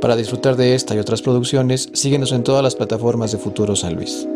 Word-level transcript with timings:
Para 0.00 0.14
disfrutar 0.14 0.56
de 0.56 0.74
esta 0.74 0.94
y 0.94 0.98
otras 0.98 1.22
producciones, 1.22 1.88
síguenos 1.94 2.32
en 2.32 2.44
todas 2.44 2.62
las 2.62 2.74
plataformas 2.74 3.32
de 3.32 3.38
Futuro 3.38 3.74
San 3.74 3.94
Luis. 3.94 4.28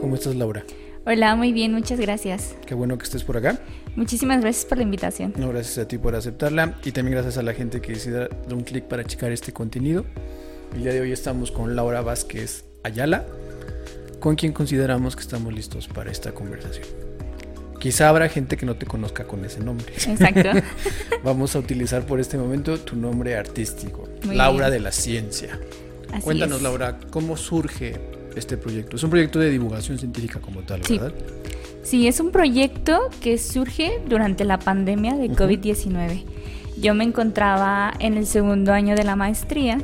¿Cómo 0.00 0.14
estás, 0.14 0.36
Laura? 0.36 0.64
Hola, 1.04 1.34
muy 1.34 1.52
bien, 1.52 1.72
muchas 1.72 1.98
gracias. 1.98 2.54
Qué 2.64 2.74
bueno 2.74 2.96
que 2.96 3.04
estés 3.04 3.24
por 3.24 3.36
acá. 3.36 3.58
Muchísimas 3.96 4.40
gracias 4.40 4.64
por 4.64 4.78
la 4.78 4.84
invitación. 4.84 5.34
No, 5.36 5.48
gracias 5.48 5.78
a 5.78 5.88
ti 5.88 5.98
por 5.98 6.14
aceptarla 6.14 6.78
y 6.84 6.92
también 6.92 7.16
gracias 7.16 7.36
a 7.38 7.42
la 7.42 7.52
gente 7.52 7.80
que 7.80 7.92
decida 7.92 8.28
dar 8.28 8.54
un 8.54 8.62
clic 8.62 8.84
para 8.84 9.02
checar 9.02 9.32
este 9.32 9.52
contenido. 9.52 10.04
El 10.72 10.84
día 10.84 10.92
de 10.92 11.00
hoy 11.00 11.10
estamos 11.10 11.50
con 11.50 11.74
Laura 11.74 12.00
Vázquez 12.00 12.64
Ayala, 12.84 13.26
con 14.20 14.36
quien 14.36 14.52
consideramos 14.52 15.16
que 15.16 15.22
estamos 15.22 15.52
listos 15.52 15.88
para 15.88 16.12
esta 16.12 16.32
conversación. 16.32 17.01
Quizá 17.82 18.08
habrá 18.08 18.28
gente 18.28 18.56
que 18.56 18.64
no 18.64 18.76
te 18.76 18.86
conozca 18.86 19.24
con 19.24 19.44
ese 19.44 19.58
nombre. 19.58 19.86
Exacto. 19.92 20.50
Vamos 21.24 21.56
a 21.56 21.58
utilizar 21.58 22.06
por 22.06 22.20
este 22.20 22.38
momento 22.38 22.78
tu 22.78 22.94
nombre 22.94 23.34
artístico, 23.34 24.08
Laura 24.32 24.70
de 24.70 24.78
la 24.78 24.92
Ciencia. 24.92 25.58
Cuéntanos, 26.22 26.62
Laura, 26.62 27.00
¿cómo 27.10 27.36
surge 27.36 27.96
este 28.36 28.56
proyecto? 28.56 28.94
Es 28.94 29.02
un 29.02 29.10
proyecto 29.10 29.40
de 29.40 29.50
divulgación 29.50 29.98
científica 29.98 30.38
como 30.38 30.60
tal, 30.60 30.80
¿verdad? 30.88 31.12
Sí, 31.82 32.06
es 32.06 32.20
un 32.20 32.30
proyecto 32.30 33.10
que 33.20 33.36
surge 33.36 34.00
durante 34.06 34.44
la 34.44 34.60
pandemia 34.60 35.16
de 35.16 35.30
COVID-19. 35.30 36.22
Yo 36.80 36.94
me 36.94 37.02
encontraba 37.02 37.94
en 37.98 38.16
el 38.16 38.26
segundo 38.26 38.72
año 38.72 38.94
de 38.94 39.02
la 39.02 39.16
maestría 39.16 39.78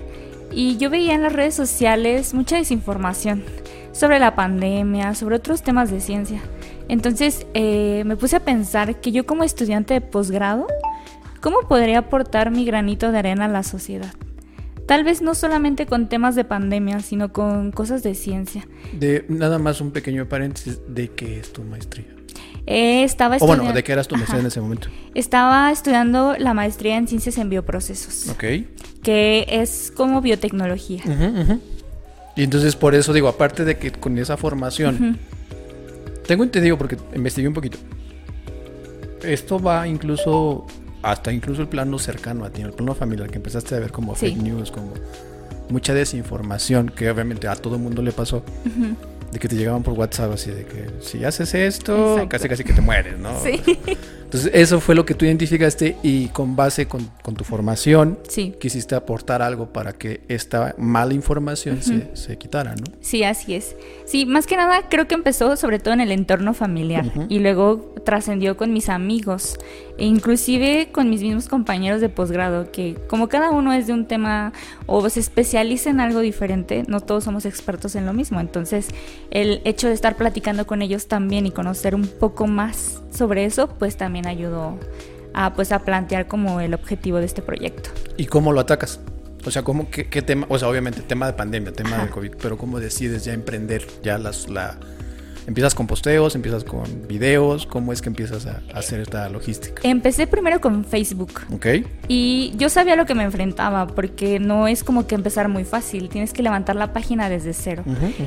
y 0.53 0.77
yo 0.77 0.89
veía 0.89 1.17
en 1.17 1.25
las 1.25 1.33
redes 1.33 1.57
sociales 1.57 2.33
mucha 2.33 2.59
desinformación 2.59 3.43
sobre 3.91 4.21
la 4.21 4.37
pandemia, 4.37 5.17
sobre 5.17 5.35
otros 5.35 5.63
temas 5.63 5.91
de 5.91 6.01
ciencia. 6.01 6.41
Entonces 6.89 7.47
eh, 7.55 8.03
me 8.07 8.17
puse 8.17 8.37
a 8.37 8.41
pensar 8.41 9.01
que 9.01 9.13
yo 9.13 9.27
como 9.27 9.45
estudiante 9.45 9.95
de 9.95 10.01
posgrado, 10.01 10.67
¿cómo 11.41 11.61
podría 11.69 11.99
aportar 11.99 12.51
mi 12.51 12.65
granito 12.65 13.13
de 13.13 13.19
arena 13.19 13.45
a 13.45 13.49
la 13.49 13.63
sociedad? 13.63 14.13
Tal 14.87 15.05
vez 15.05 15.21
no 15.21 15.35
solamente 15.35 15.85
con 15.85 16.09
temas 16.09 16.35
de 16.35 16.45
pandemia, 16.45 17.01
sino 17.01 17.31
con 17.31 17.73
cosas 17.73 18.03
de 18.03 18.15
ciencia. 18.15 18.67
De 18.95 19.27
nada 19.29 19.59
más 19.59 19.83
un 19.83 19.91
pequeño 19.91 20.27
paréntesis 20.27 20.81
de 20.89 21.09
qué 21.09 21.41
es 21.41 21.53
tu 21.53 21.63
maestría. 21.63 22.07
Eh, 22.65 23.05
estaba 23.05 23.37
estudiando... 23.37 23.63
O 23.63 23.65
bueno, 23.65 23.77
¿de 23.77 23.85
qué 23.85 23.93
eras 23.93 24.09
tu 24.09 24.17
maestría 24.17 24.41
en 24.41 24.47
ese 24.47 24.63
momento? 24.63 24.89
Estaba 25.15 25.71
estudiando 25.71 26.37
la 26.39 26.55
maestría 26.55 26.97
en 26.97 27.07
ciencias 27.07 27.37
en 27.37 27.51
bioprocesos. 27.51 28.31
Ok. 28.31 28.45
Que 29.03 29.47
es 29.49 29.93
como 29.95 30.23
biotecnología. 30.23 31.03
Y 32.35 32.43
entonces 32.43 32.75
por 32.77 32.95
eso 32.95 33.13
digo, 33.13 33.29
aparte 33.29 33.67
de 33.67 33.77
que 33.77 33.93
con 33.93 34.17
esa 34.17 34.39
formación, 34.39 35.19
tengo 36.29 36.45
entendido 36.45 36.77
porque 36.77 36.99
investigué 37.15 37.49
un 37.49 37.55
poquito, 37.55 37.79
esto 39.23 39.59
va 39.59 39.89
incluso 39.89 40.67
hasta 41.03 41.33
incluso 41.33 41.63
el 41.63 41.69
plano 41.69 41.99
cercano 41.99 42.45
a 42.45 42.51
ti, 42.51 42.61
el 42.61 42.73
plano 42.73 42.95
familiar, 42.95 43.31
que 43.31 43.37
empezaste 43.37 43.75
a 43.75 43.79
ver 43.79 43.91
como 43.91 44.15
fake 44.15 44.37
news, 44.37 44.71
como 44.71 44.93
mucha 45.71 45.95
desinformación, 45.95 46.91
que 46.91 47.11
obviamente 47.11 47.49
a 47.49 47.57
todo 47.57 47.77
el 47.77 47.81
mundo 47.81 48.03
le 48.03 48.13
pasó, 48.13 48.45
de 49.33 49.39
que 49.39 49.49
te 49.49 49.57
llegaban 49.57 49.83
por 49.83 49.95
WhatsApp 49.95 50.33
así 50.35 50.51
de 50.51 50.67
que 50.67 50.91
si 51.01 51.25
haces 51.25 51.55
esto, 51.55 52.27
casi 52.29 52.47
casi 52.47 52.63
que 52.63 52.75
te 52.75 52.83
mueres, 52.83 53.19
¿no? 53.19 53.41
Sí. 53.41 53.63
Entonces, 54.29 54.51
eso 54.53 54.79
fue 54.79 54.95
lo 54.95 55.07
que 55.07 55.15
tú 55.15 55.25
identificaste 55.25 55.97
y 56.03 56.27
con 56.29 56.55
base 56.55 56.87
con, 56.87 57.09
tu 57.35 57.45
formación, 57.45 58.19
quisiste 58.61 58.95
aportar 58.95 59.41
algo 59.41 59.73
para 59.73 59.95
que 59.95 60.21
esta 60.29 60.75
mala 60.77 61.15
información 61.15 61.81
se, 61.83 62.37
quitara, 62.37 62.75
¿no? 62.75 62.85
Sí, 63.01 63.25
así 63.25 63.55
es. 63.55 63.75
Sí, 64.05 64.27
más 64.27 64.47
que 64.47 64.57
nada 64.57 64.83
creo 64.91 65.09
que 65.09 65.15
empezó 65.15 65.57
sobre 65.57 65.79
todo 65.79 65.95
en 65.95 66.03
el 66.03 66.13
entorno 66.13 66.53
familiar 66.53 67.11
y 67.31 67.39
luego 67.39 67.95
trascendió 68.05 68.59
con 68.59 68.73
mis 68.75 68.91
amigos 68.91 69.59
e 69.99 70.05
inclusive 70.05 70.91
con 70.93 71.11
mis 71.11 71.23
mismos 71.23 71.49
compañeros 71.49 72.01
de 72.01 72.09
posgrado, 72.09 72.71
que 72.71 72.97
como 73.09 73.29
cada 73.29 73.51
uno 73.51 73.73
es 73.73 73.87
de 73.87 73.93
un 73.93 74.07
tema 74.07 74.53
o 74.87 75.09
se 75.09 75.21
especializa 75.21 75.91
en 75.91 76.01
algo 76.01 76.21
diferente, 76.21 76.85
no 76.87 77.01
todos 77.01 77.25
somos 77.25 77.45
expertos 77.47 77.95
en 77.97 78.07
lo 78.07 78.13
mismo. 78.13 78.41
Entonces, 78.41 78.89
el 79.31 79.61
hecho 79.65 79.89
de 79.89 79.95
estar 79.95 80.17
platicando 80.17 80.67
con 80.67 80.83
ellos 80.83 81.09
también 81.09 81.47
y 81.47 81.51
conocer 81.51 81.95
un 81.95 82.07
poco 82.07 82.47
más 82.47 83.03
sobre 83.11 83.45
eso, 83.45 83.69
pues 83.69 83.97
también 83.97 84.18
ayudó 84.27 84.79
a, 85.35 85.53
pues, 85.55 85.73
a 85.73 85.81
plantear 85.81 86.27
como 86.27 86.61
el 86.61 86.75
objetivo 86.75 87.19
de 87.19 87.27
este 87.27 87.43
proyecto. 87.43 87.91
¿Y 88.17 88.27
cómo 88.27 88.53
lo 88.53 88.61
atacas? 88.61 89.01
O 89.45 89.51
sea, 89.51 89.63
¿cómo, 89.63 89.89
qué, 89.91 90.23
tema? 90.23 90.47
O 90.49 90.59
sea, 90.59 90.69
obviamente 90.69 91.01
tema 91.01 91.27
de 91.27 91.33
pandemia, 91.33 91.73
tema 91.73 92.05
de 92.05 92.11
COVID, 92.11 92.33
pero 92.43 92.59
¿cómo 92.59 92.81
decides 92.81 93.25
ya 93.25 93.33
emprender 93.33 93.87
ya 94.03 94.19
las, 94.19 94.49
la, 94.49 94.79
¿Empiezas 95.49 95.75
con 95.75 95.87
posteos? 95.87 96.35
¿Empiezas 96.35 96.63
con 96.63 97.09
videos? 97.09 97.65
¿Cómo 97.65 97.95
es 97.95 98.03
que 98.03 98.11
empiezas 98.11 98.45
a, 98.45 98.61
hacer 98.75 99.01
esta 99.01 99.31
logística? 99.31 99.81
Empecé 99.83 100.27
primero 100.27 100.61
con 100.61 100.85
Facebook. 100.85 101.41
Ok. 101.51 101.67
Y 102.07 102.53
yo 102.59 102.69
sabía 102.69 102.97
lo 102.97 103.07
que 103.07 103.15
me 103.15 103.23
enfrentaba, 103.23 103.87
porque 103.87 104.41
no 104.41 104.69
es 104.69 104.85
como 104.85 105.07
que 105.07 105.15
empezar 105.15 105.49
muy 105.49 105.65
fácil. 105.65 106.11
Tienes 106.11 106.35
que 106.35 106.43
levantar 106.43 106.77
la 106.77 106.93
página 106.93 107.31
desde 107.31 107.55
cero. 107.55 107.83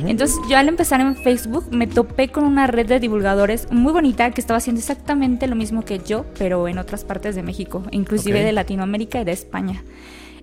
Entonces, 0.08 0.36
yo 0.50 0.58
al 0.58 0.68
empezar 0.68 1.00
en 1.00 1.16
Facebook 1.16 1.68
me 1.70 1.86
topé 1.86 2.30
con 2.30 2.44
una 2.44 2.66
red 2.66 2.88
de 2.88 3.00
divulgadores 3.00 3.72
muy 3.72 3.94
bonita 3.94 4.31
que 4.31 4.42
estaba 4.42 4.58
haciendo 4.58 4.80
exactamente 4.80 5.46
lo 5.46 5.56
mismo 5.56 5.86
que 5.86 6.00
yo, 6.00 6.26
pero 6.40 6.68
en 6.68 6.80
otras 6.80 7.04
partes 7.04 7.36
de 7.36 7.44
México, 7.44 7.84
inclusive 7.92 8.44
de 8.44 8.52
Latinoamérica 8.52 9.22
y 9.22 9.26
de 9.26 9.34
España. 9.34 9.84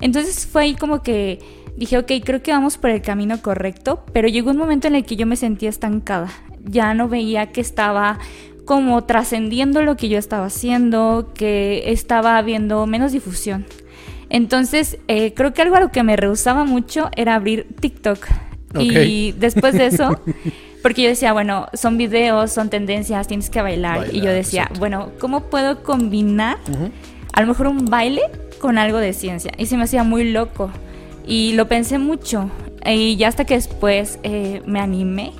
Entonces 0.00 0.46
fue 0.46 0.62
ahí 0.62 0.74
como 0.76 1.02
que 1.02 1.40
dije, 1.76 1.98
ok, 1.98 2.12
creo 2.24 2.40
que 2.40 2.52
vamos 2.52 2.76
por 2.78 2.90
el 2.90 3.02
camino 3.02 3.42
correcto, 3.42 4.04
pero 4.12 4.28
llegó 4.28 4.52
un 4.52 4.58
momento 4.58 4.86
en 4.86 4.94
el 4.94 5.04
que 5.04 5.16
yo 5.16 5.26
me 5.26 5.34
sentía 5.34 5.70
estancada 5.70 6.30
ya 6.64 6.94
no 6.94 7.08
veía 7.08 7.52
que 7.52 7.60
estaba 7.60 8.18
como 8.64 9.02
trascendiendo 9.04 9.80
lo 9.80 9.96
que 9.96 10.10
yo 10.10 10.18
estaba 10.18 10.46
haciendo, 10.46 11.32
que 11.34 11.90
estaba 11.90 12.36
habiendo 12.36 12.86
menos 12.86 13.12
difusión. 13.12 13.64
Entonces, 14.30 14.98
eh, 15.08 15.32
creo 15.32 15.54
que 15.54 15.62
algo 15.62 15.76
a 15.76 15.80
lo 15.80 15.90
que 15.90 16.02
me 16.02 16.16
rehusaba 16.16 16.64
mucho 16.64 17.08
era 17.16 17.34
abrir 17.34 17.66
TikTok. 17.80 18.26
Y 18.78 19.32
después 19.38 19.72
de 19.72 19.86
eso, 19.86 20.20
porque 20.82 21.02
yo 21.02 21.08
decía, 21.08 21.32
bueno, 21.32 21.68
son 21.72 21.96
videos, 21.96 22.52
son 22.52 22.68
tendencias, 22.68 23.26
tienes 23.26 23.48
que 23.48 23.62
bailar. 23.62 24.08
y 24.12 24.20
yo 24.20 24.30
decía, 24.30 24.70
bueno, 24.78 25.12
¿cómo 25.18 25.44
puedo 25.44 25.82
combinar 25.82 26.58
a 27.32 27.40
lo 27.40 27.46
mejor 27.46 27.68
un 27.68 27.86
baile 27.86 28.22
con 28.60 28.76
algo 28.76 28.98
de 28.98 29.14
ciencia? 29.14 29.52
Y 29.56 29.64
se 29.64 29.76
me 29.78 29.84
hacía 29.84 30.04
muy 30.04 30.30
loco. 30.30 30.70
Y 31.26 31.52
lo 31.54 31.68
pensé 31.68 31.98
mucho. 31.98 32.50
Y 32.84 33.16
ya 33.16 33.28
hasta 33.28 33.44
que 33.44 33.54
después 33.54 34.18
eh, 34.24 34.62
me 34.66 34.80
animé 34.80 35.32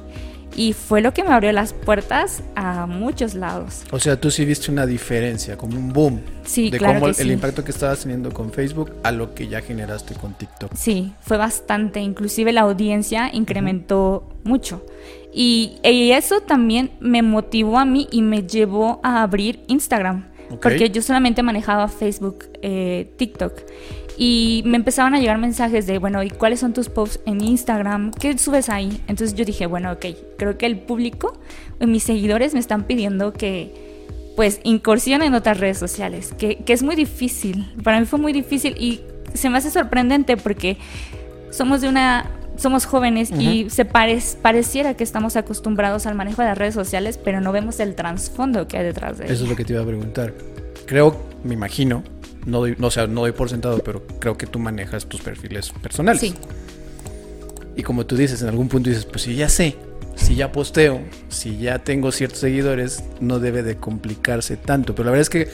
y 0.59 0.73
fue 0.73 1.01
lo 1.01 1.15
que 1.15 1.23
me 1.23 1.31
abrió 1.31 1.53
las 1.53 1.73
puertas 1.73 2.43
a 2.57 2.87
muchos 2.87 3.35
lados. 3.35 3.85
O 3.93 4.01
sea, 4.01 4.21
tú 4.21 4.29
sí 4.29 4.45
viste 4.45 4.73
una 4.73 4.87
diferencia, 4.87 5.57
como 5.57 5.79
un 5.79 5.93
boom. 5.93 6.21
Sí, 6.43 6.69
de 6.69 6.79
claro 6.79 6.99
cómo 6.99 7.13
que 7.13 7.23
el 7.23 7.31
impacto 7.31 7.63
que 7.63 7.71
estabas 7.71 8.01
teniendo 8.01 8.33
con 8.33 8.51
Facebook 8.51 8.91
a 9.05 9.13
lo 9.13 9.35
que 9.35 9.47
ya 9.47 9.61
generaste 9.61 10.15
con 10.15 10.35
TikTok. 10.35 10.75
Sí, 10.75 11.13
fue 11.21 11.37
bastante. 11.37 12.01
Inclusive 12.01 12.53
la 12.53 12.63
audiencia 12.63 13.31
incrementó 13.33 14.29
mucho. 14.43 14.85
Y, 15.33 15.79
eso 15.85 16.41
también 16.41 16.91
me 16.99 17.23
motivó 17.23 17.79
a 17.79 17.85
mí 17.85 18.09
y 18.11 18.23
me 18.23 18.43
llevó 18.43 18.99
a 19.05 19.23
abrir 19.23 19.63
Instagram. 19.69 20.27
Porque 20.61 20.91
yo 20.91 21.03
solamente 21.03 21.45
manejaba 21.45 21.87
Facebook, 21.87 22.47
eh, 22.63 23.13
TikTok. 23.17 23.53
Y 24.21 24.65
me 24.67 24.77
empezaban 24.77 25.15
a 25.15 25.21
llegar 25.21 25.39
mensajes 25.39 25.87
de, 25.87 25.99
bueno, 25.99 26.25
¿y 26.25 26.31
cuáles 26.31 26.59
son 26.59 26.73
tus 26.73 26.89
posts 26.89 27.21
en 27.25 27.41
Instagram? 27.41 28.11
¿Qué 28.11 28.37
subes 28.37 28.69
ahí? 28.69 29.01
Entonces 29.07 29.37
yo 29.37 29.45
dije, 29.45 29.67
bueno, 29.67 29.93
ok, 29.93 30.07
creo 30.37 30.59
que 30.59 30.67
el 30.67 30.77
público, 30.81 31.39
mis 31.79 32.03
seguidores 32.03 32.53
me 32.53 32.59
están 32.59 32.83
pidiendo 32.83 33.33
que 33.33 33.87
pues 34.35 34.61
incursione 34.65 35.27
en 35.27 35.35
otras 35.35 35.59
redes 35.59 35.79
sociales, 35.79 36.35
que, 36.37 36.63
es 36.67 36.83
muy 36.83 36.97
difícil. 36.97 37.73
Para 37.85 38.01
mí 38.01 38.07
fue 38.07 38.19
muy 38.19 38.33
difícil 38.33 38.77
y 38.77 39.03
se 39.35 39.51
me 39.51 39.59
hace 39.59 39.71
sorprendente 39.71 40.37
porque 40.37 40.79
somos 41.51 41.81
de 41.81 41.89
una 41.89 42.31
somos 42.57 42.87
jóvenes 42.87 43.31
y 43.31 43.71
se 43.71 43.85
pareciera 43.85 44.95
que 44.95 45.05
estamos 45.05 45.37
acostumbrados 45.37 46.07
al 46.07 46.17
manejo 46.17 46.43
de 46.43 46.49
las 46.49 46.59
redes 46.59 46.75
sociales, 46.75 47.19
pero 47.23 47.41
no 47.41 47.53
vemos 47.53 47.79
el 47.79 47.95
trasfondo 47.95 48.67
que 48.67 48.79
hay 48.79 48.85
detrás 48.85 49.19
de 49.19 49.27
Eso 49.27 49.45
es 49.45 49.51
lo 49.51 49.55
que 49.55 49.65
te 49.65 49.75
iba 49.75 49.83
a 49.83 49.87
preguntar. 49.87 50.35
Creo, 50.87 51.17
me 51.45 51.55
imagino, 51.55 52.03
no 52.49 52.61
doy, 52.61 52.77
no, 52.79 52.89
no 53.09 53.21
doy 53.21 53.33
por 53.33 53.49
sentado, 53.51 53.79
pero 53.79 54.07
creo 54.19 54.37
que 54.37 54.47
tú 54.47 54.59
manejas 54.59 55.07
tus 55.07 55.21
perfiles 55.21 55.71
personales. 55.83 56.21
Sí. 56.21 56.35
Y 57.77 57.83
como 57.83 58.07
tú 58.07 58.17
dices, 58.17 58.43
en 58.43 58.49
algún 58.49 58.69
punto 58.69 58.91
dices, 58.91 59.05
pues 59.05 59.23
si 59.23 59.37
ya 59.37 59.49
sé, 59.49 59.77
si 60.17 60.35
ya 60.35 60.51
posteo, 60.51 61.01
si 61.29 61.59
ya 61.59 61.79
tengo 61.79 62.11
ciertos 62.11 62.41
seguidores, 62.41 63.05
no 63.21 63.39
debe 63.39 63.63
de 63.63 63.77
complicarse 63.77 64.57
tanto. 64.57 64.95
Pero 64.95 65.07
la 65.07 65.11
verdad 65.13 65.23
es 65.23 65.31
que 65.31 65.49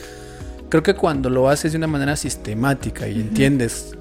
creo 0.70 0.82
que 0.82 0.94
cuando 0.94 1.29
lo 1.29 1.49
haces 1.49 1.73
de 1.73 1.79
una 1.79 1.87
manera 1.87 2.17
sistemática 2.17 3.08
y 3.08 3.20
entiendes 3.20 3.94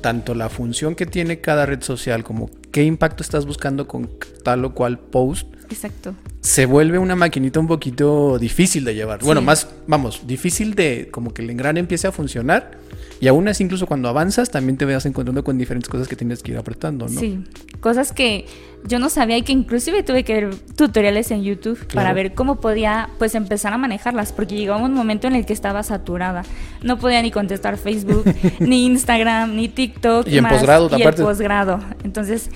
tanto 0.00 0.34
la 0.34 0.48
función 0.48 0.94
que 0.94 1.06
tiene 1.06 1.40
cada 1.40 1.64
red 1.64 1.82
social 1.82 2.24
como 2.24 2.50
qué 2.70 2.84
impacto 2.84 3.22
estás 3.22 3.46
buscando 3.46 3.86
con 3.86 4.10
tal 4.42 4.64
o 4.64 4.74
cual 4.74 4.98
post. 4.98 5.46
Exacto. 5.70 6.14
se 6.40 6.66
vuelve 6.66 6.98
una 6.98 7.16
maquinita 7.16 7.60
un 7.60 7.66
poquito 7.66 8.38
difícil 8.38 8.84
de 8.84 8.94
llevar. 8.94 9.22
Bueno, 9.22 9.42
más, 9.42 9.68
vamos, 9.86 10.26
difícil 10.26 10.74
de 10.74 11.08
como 11.10 11.32
que 11.32 11.42
el 11.42 11.50
engrane 11.50 11.80
empiece 11.80 12.06
a 12.06 12.12
funcionar. 12.12 12.78
Y 13.20 13.28
aún 13.28 13.48
así, 13.48 13.64
incluso 13.64 13.86
cuando 13.86 14.08
avanzas, 14.08 14.50
también 14.50 14.76
te 14.76 14.84
veas 14.84 15.06
encontrando 15.06 15.44
con 15.44 15.56
diferentes 15.56 15.88
cosas 15.88 16.08
que 16.08 16.16
tienes 16.16 16.42
que 16.42 16.52
ir 16.52 16.58
apretando, 16.58 17.08
¿no? 17.08 17.20
Sí, 17.20 17.42
cosas 17.80 18.12
que 18.12 18.44
yo 18.86 18.98
no 18.98 19.08
sabía 19.08 19.38
y 19.38 19.42
que 19.42 19.52
inclusive 19.52 20.02
tuve 20.02 20.24
que 20.24 20.34
ver 20.34 20.54
tutoriales 20.76 21.30
en 21.30 21.42
YouTube 21.42 21.78
para 21.94 22.12
ver 22.12 22.34
cómo 22.34 22.60
podía 22.60 23.08
pues 23.18 23.34
empezar 23.34 23.72
a 23.72 23.78
manejarlas, 23.78 24.32
porque 24.32 24.56
llegaba 24.56 24.84
un 24.84 24.92
momento 24.92 25.26
en 25.26 25.36
el 25.36 25.46
que 25.46 25.54
estaba 25.54 25.82
saturada. 25.82 26.42
No 26.82 26.98
podía 26.98 27.22
ni 27.22 27.30
contestar 27.30 27.78
Facebook, 27.78 28.24
ni 28.58 28.84
Instagram, 28.84 29.56
ni 29.56 29.68
TikTok. 29.68 30.28
Y 30.28 30.36
en 30.36 30.46
posgrado, 30.46 30.90
Y 30.98 31.02
en 31.02 31.14
posgrado. 31.14 31.80
Entonces 32.02 32.50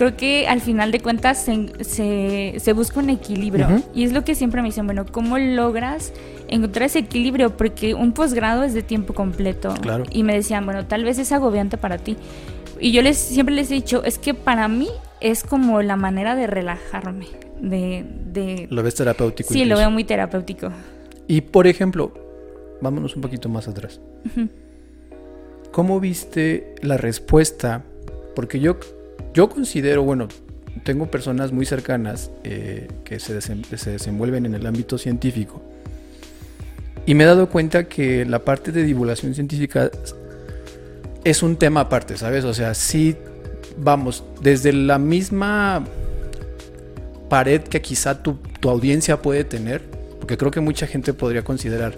creo 0.00 0.16
que 0.16 0.48
al 0.48 0.62
final 0.62 0.92
de 0.92 1.00
cuentas 1.00 1.44
se, 1.44 2.58
se, 2.58 2.72
busca 2.72 3.00
un 3.00 3.10
equilibrio. 3.10 3.82
Y 3.94 4.04
es 4.04 4.14
lo 4.14 4.24
que 4.24 4.34
siempre 4.34 4.62
me 4.62 4.68
dicen, 4.68 4.86
bueno, 4.86 5.04
¿cómo 5.04 5.36
logras 5.36 6.14
encontrar 6.48 6.86
ese 6.86 7.00
equilibrio? 7.00 7.54
Porque 7.54 7.92
un 7.92 8.12
posgrado 8.12 8.64
es 8.64 8.72
de 8.72 8.82
tiempo 8.82 9.12
completo. 9.12 9.74
Claro. 9.82 10.04
Y 10.10 10.22
me 10.22 10.32
decían, 10.32 10.64
bueno, 10.64 10.86
tal 10.86 11.04
vez 11.04 11.18
es 11.18 11.32
agobiante 11.32 11.76
para 11.76 11.98
ti. 11.98 12.16
Y 12.80 12.92
yo 12.92 13.02
les 13.02 13.18
siempre 13.18 13.54
les 13.54 13.70
he 13.70 13.74
dicho, 13.74 14.02
es 14.02 14.16
que 14.16 14.32
para 14.32 14.68
mí 14.68 14.88
es 15.20 15.44
como 15.44 15.82
la 15.82 15.96
manera 15.96 16.34
de 16.34 16.46
relajarme. 16.46 17.26
De, 17.60 18.06
de... 18.24 18.68
¿Lo 18.70 18.82
ves 18.82 18.94
terapéutico? 18.94 19.52
Sí, 19.52 19.66
lo 19.66 19.76
veo 19.76 19.90
muy 19.90 20.04
terapéutico. 20.04 20.70
Y 21.28 21.42
por 21.42 21.66
ejemplo, 21.66 22.14
vámonos 22.80 23.16
un 23.16 23.20
poquito 23.20 23.50
más 23.50 23.68
atrás. 23.68 24.00
¿Cómo 25.72 26.00
viste 26.00 26.74
la 26.80 26.96
respuesta? 26.96 27.84
Porque 28.34 28.60
yo 28.60 28.78
yo 29.34 29.48
considero, 29.48 30.02
bueno, 30.02 30.28
tengo 30.84 31.10
personas 31.10 31.52
muy 31.52 31.66
cercanas 31.66 32.30
eh, 32.44 32.88
que 33.04 33.20
se, 33.20 33.40
se, 33.40 33.90
desenvuelven 33.90 34.46
en 34.46 34.54
el 34.54 34.66
ámbito 34.66 34.98
científico 34.98 35.62
y 37.06 37.14
me 37.14 37.24
he 37.24 37.26
dado 37.26 37.48
cuenta 37.48 37.84
que 37.84 38.24
la 38.24 38.44
parte 38.44 38.72
de 38.72 38.84
divulgación 38.84 39.34
científica 39.34 39.90
es 41.24 41.42
un 41.42 41.56
tema 41.56 41.80
aparte, 41.80 42.16
¿sabes? 42.16 42.44
O 42.44 42.54
sea, 42.54 42.74
sí, 42.74 43.16
vamos, 43.78 44.24
desde 44.42 44.72
la 44.72 44.98
misma 44.98 45.84
pared 47.28 47.62
que 47.62 47.80
quizá 47.80 48.22
tu, 48.22 48.38
tu 48.60 48.70
audiencia 48.70 49.20
puede 49.22 49.44
tener, 49.44 49.82
porque 50.18 50.36
creo 50.36 50.50
que 50.50 50.60
mucha 50.60 50.86
gente 50.86 51.12
podría 51.12 51.42
considerar 51.42 51.94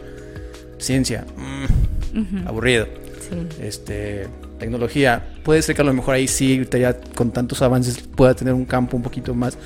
ciencia 0.78 1.24
mm, 1.36 2.46
aburrido. 2.46 2.86
Sí. 3.28 3.62
Este, 3.62 4.28
tecnología, 4.62 5.22
puede 5.42 5.60
ser 5.62 5.76
que 5.76 5.82
a 5.82 5.84
lo 5.84 5.92
mejor 5.92 6.14
ahí 6.14 6.28
sí, 6.28 6.66
ya 6.72 6.94
con 7.14 7.30
tantos 7.30 7.60
avances 7.62 7.98
pueda 7.98 8.34
tener 8.34 8.54
un 8.54 8.64
campo 8.64 8.96
un 8.96 9.02
poquito 9.02 9.34
más, 9.34 9.58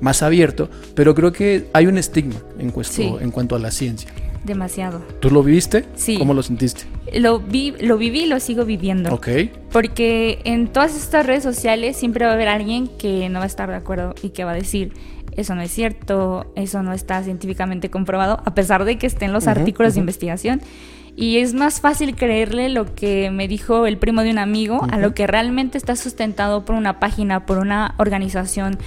más 0.00 0.22
abierto, 0.22 0.70
pero 0.94 1.14
creo 1.14 1.32
que 1.32 1.68
hay 1.72 1.86
un 1.86 1.98
estigma 1.98 2.36
en, 2.58 2.72
en 3.20 3.30
cuanto 3.30 3.56
a 3.56 3.58
la 3.58 3.70
ciencia. 3.70 4.10
Demasiado. 4.44 5.00
¿Tú 5.20 5.30
lo 5.30 5.42
viviste? 5.42 5.86
Sí. 5.94 6.18
¿Cómo 6.18 6.34
lo 6.34 6.42
sentiste? 6.42 6.82
Lo, 7.14 7.40
vi, 7.40 7.74
lo 7.80 7.96
viví 7.96 8.24
y 8.24 8.26
lo 8.26 8.38
sigo 8.40 8.66
viviendo. 8.66 9.12
Ok. 9.12 9.28
Porque 9.72 10.40
en 10.44 10.68
todas 10.68 10.94
estas 10.94 11.24
redes 11.24 11.42
sociales 11.42 11.96
siempre 11.96 12.26
va 12.26 12.32
a 12.32 12.34
haber 12.34 12.48
alguien 12.48 12.88
que 12.98 13.28
no 13.30 13.38
va 13.38 13.44
a 13.44 13.48
estar 13.48 13.70
de 13.70 13.76
acuerdo 13.76 14.14
y 14.22 14.30
que 14.30 14.44
va 14.44 14.50
a 14.52 14.54
decir, 14.54 14.92
eso 15.36 15.54
no 15.54 15.62
es 15.62 15.70
cierto, 15.70 16.52
eso 16.56 16.82
no 16.82 16.92
está 16.92 17.22
científicamente 17.22 17.88
comprobado, 17.88 18.42
a 18.44 18.54
pesar 18.54 18.84
de 18.84 18.98
que 18.98 19.06
estén 19.06 19.32
los 19.32 19.46
artículos 19.46 19.94
de 19.94 20.00
investigación. 20.00 20.60
Y 21.16 21.38
es 21.38 21.54
más 21.54 21.80
fácil 21.80 22.16
creerle 22.16 22.68
lo 22.68 22.94
que 22.94 23.30
me 23.30 23.46
dijo 23.46 23.86
el 23.86 23.98
primo 23.98 24.22
de 24.22 24.30
un 24.30 24.38
amigo 24.38 24.84
a 24.90 24.98
lo 24.98 25.14
que 25.14 25.26
realmente 25.26 25.78
está 25.78 25.94
sustentado 25.94 26.64
por 26.64 26.74
una 26.74 26.98
página, 26.98 27.46
por 27.46 27.58
una 27.58 27.94
organización, 27.98 28.78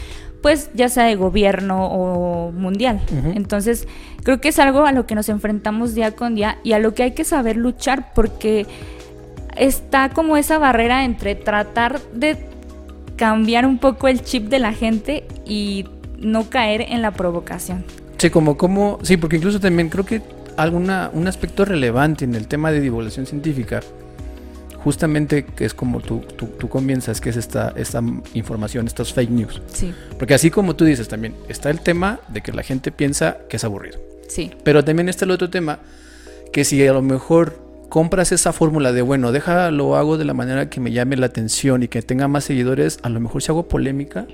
pues 0.41 0.69
ya 0.73 0.89
sea 0.89 1.05
de 1.05 1.15
gobierno 1.15 1.87
o 1.87 2.51
mundial. 2.51 2.99
Entonces, 3.33 3.87
creo 4.23 4.41
que 4.41 4.49
es 4.49 4.59
algo 4.59 4.85
a 4.85 4.91
lo 4.91 5.07
que 5.07 5.15
nos 5.15 5.29
enfrentamos 5.29 5.95
día 5.95 6.15
con 6.15 6.35
día 6.35 6.57
y 6.63 6.73
a 6.73 6.79
lo 6.79 6.93
que 6.93 7.03
hay 7.03 7.11
que 7.11 7.23
saber 7.23 7.55
luchar 7.55 8.11
porque 8.13 8.65
está 9.55 10.09
como 10.09 10.37
esa 10.37 10.57
barrera 10.57 11.05
entre 11.05 11.35
tratar 11.35 12.01
de 12.13 12.37
cambiar 13.15 13.65
un 13.65 13.77
poco 13.77 14.07
el 14.07 14.21
chip 14.21 14.49
de 14.49 14.59
la 14.59 14.73
gente 14.73 15.25
y 15.45 15.85
no 16.19 16.49
caer 16.49 16.81
en 16.81 17.01
la 17.01 17.11
provocación. 17.11 17.83
Sí, 18.17 18.29
como, 18.29 18.57
como, 18.57 18.99
sí, 19.03 19.17
porque 19.17 19.37
incluso 19.37 19.59
también 19.59 19.89
creo 19.89 20.05
que 20.05 20.21
alguna, 20.57 21.09
un 21.13 21.27
aspecto 21.27 21.63
relevante 21.63 22.25
en 22.25 22.35
el 22.35 22.47
tema 22.47 22.71
de 22.71 22.81
divulgación 22.81 23.25
científica, 23.25 23.81
justamente 24.75 25.45
que 25.45 25.65
es 25.65 25.73
como 25.73 26.01
tú, 26.01 26.19
tú, 26.19 26.69
comienzas, 26.69 27.21
que 27.21 27.29
es 27.29 27.37
esta, 27.37 27.73
esta 27.75 28.01
información, 28.33 28.87
estas 28.87 29.13
fake 29.13 29.29
news. 29.29 29.61
Sí. 29.71 29.93
Porque 30.17 30.33
así 30.33 30.49
como 30.49 30.75
tú 30.75 30.85
dices 30.85 31.07
también, 31.07 31.35
está 31.47 31.69
el 31.69 31.79
tema 31.79 32.19
de 32.27 32.41
que 32.41 32.51
la 32.51 32.63
gente 32.63 32.91
piensa 32.91 33.37
que 33.49 33.57
es 33.57 33.63
aburrido. 33.63 33.99
Sí. 34.27 34.51
Pero 34.63 34.83
también 34.83 35.09
está 35.09 35.25
el 35.25 35.31
otro 35.31 35.49
tema, 35.49 35.79
que 36.51 36.63
si 36.63 36.85
a 36.85 36.93
lo 36.93 37.01
mejor 37.01 37.61
compras 37.89 38.31
esa 38.31 38.51
fórmula 38.51 38.91
de, 38.91 39.01
bueno, 39.01 39.31
déjalo 39.31 39.95
hago 39.95 40.17
de 40.17 40.25
la 40.25 40.33
manera 40.33 40.69
que 40.69 40.79
me 40.79 40.91
llame 40.91 41.15
la 41.15 41.27
atención 41.27 41.83
y 41.83 41.87
que 41.87 42.01
tenga 42.01 42.27
más 42.27 42.45
seguidores, 42.45 42.99
a 43.03 43.09
lo 43.09 43.19
mejor 43.19 43.41
si 43.41 43.51
hago 43.51 43.67
polémica. 43.67 44.25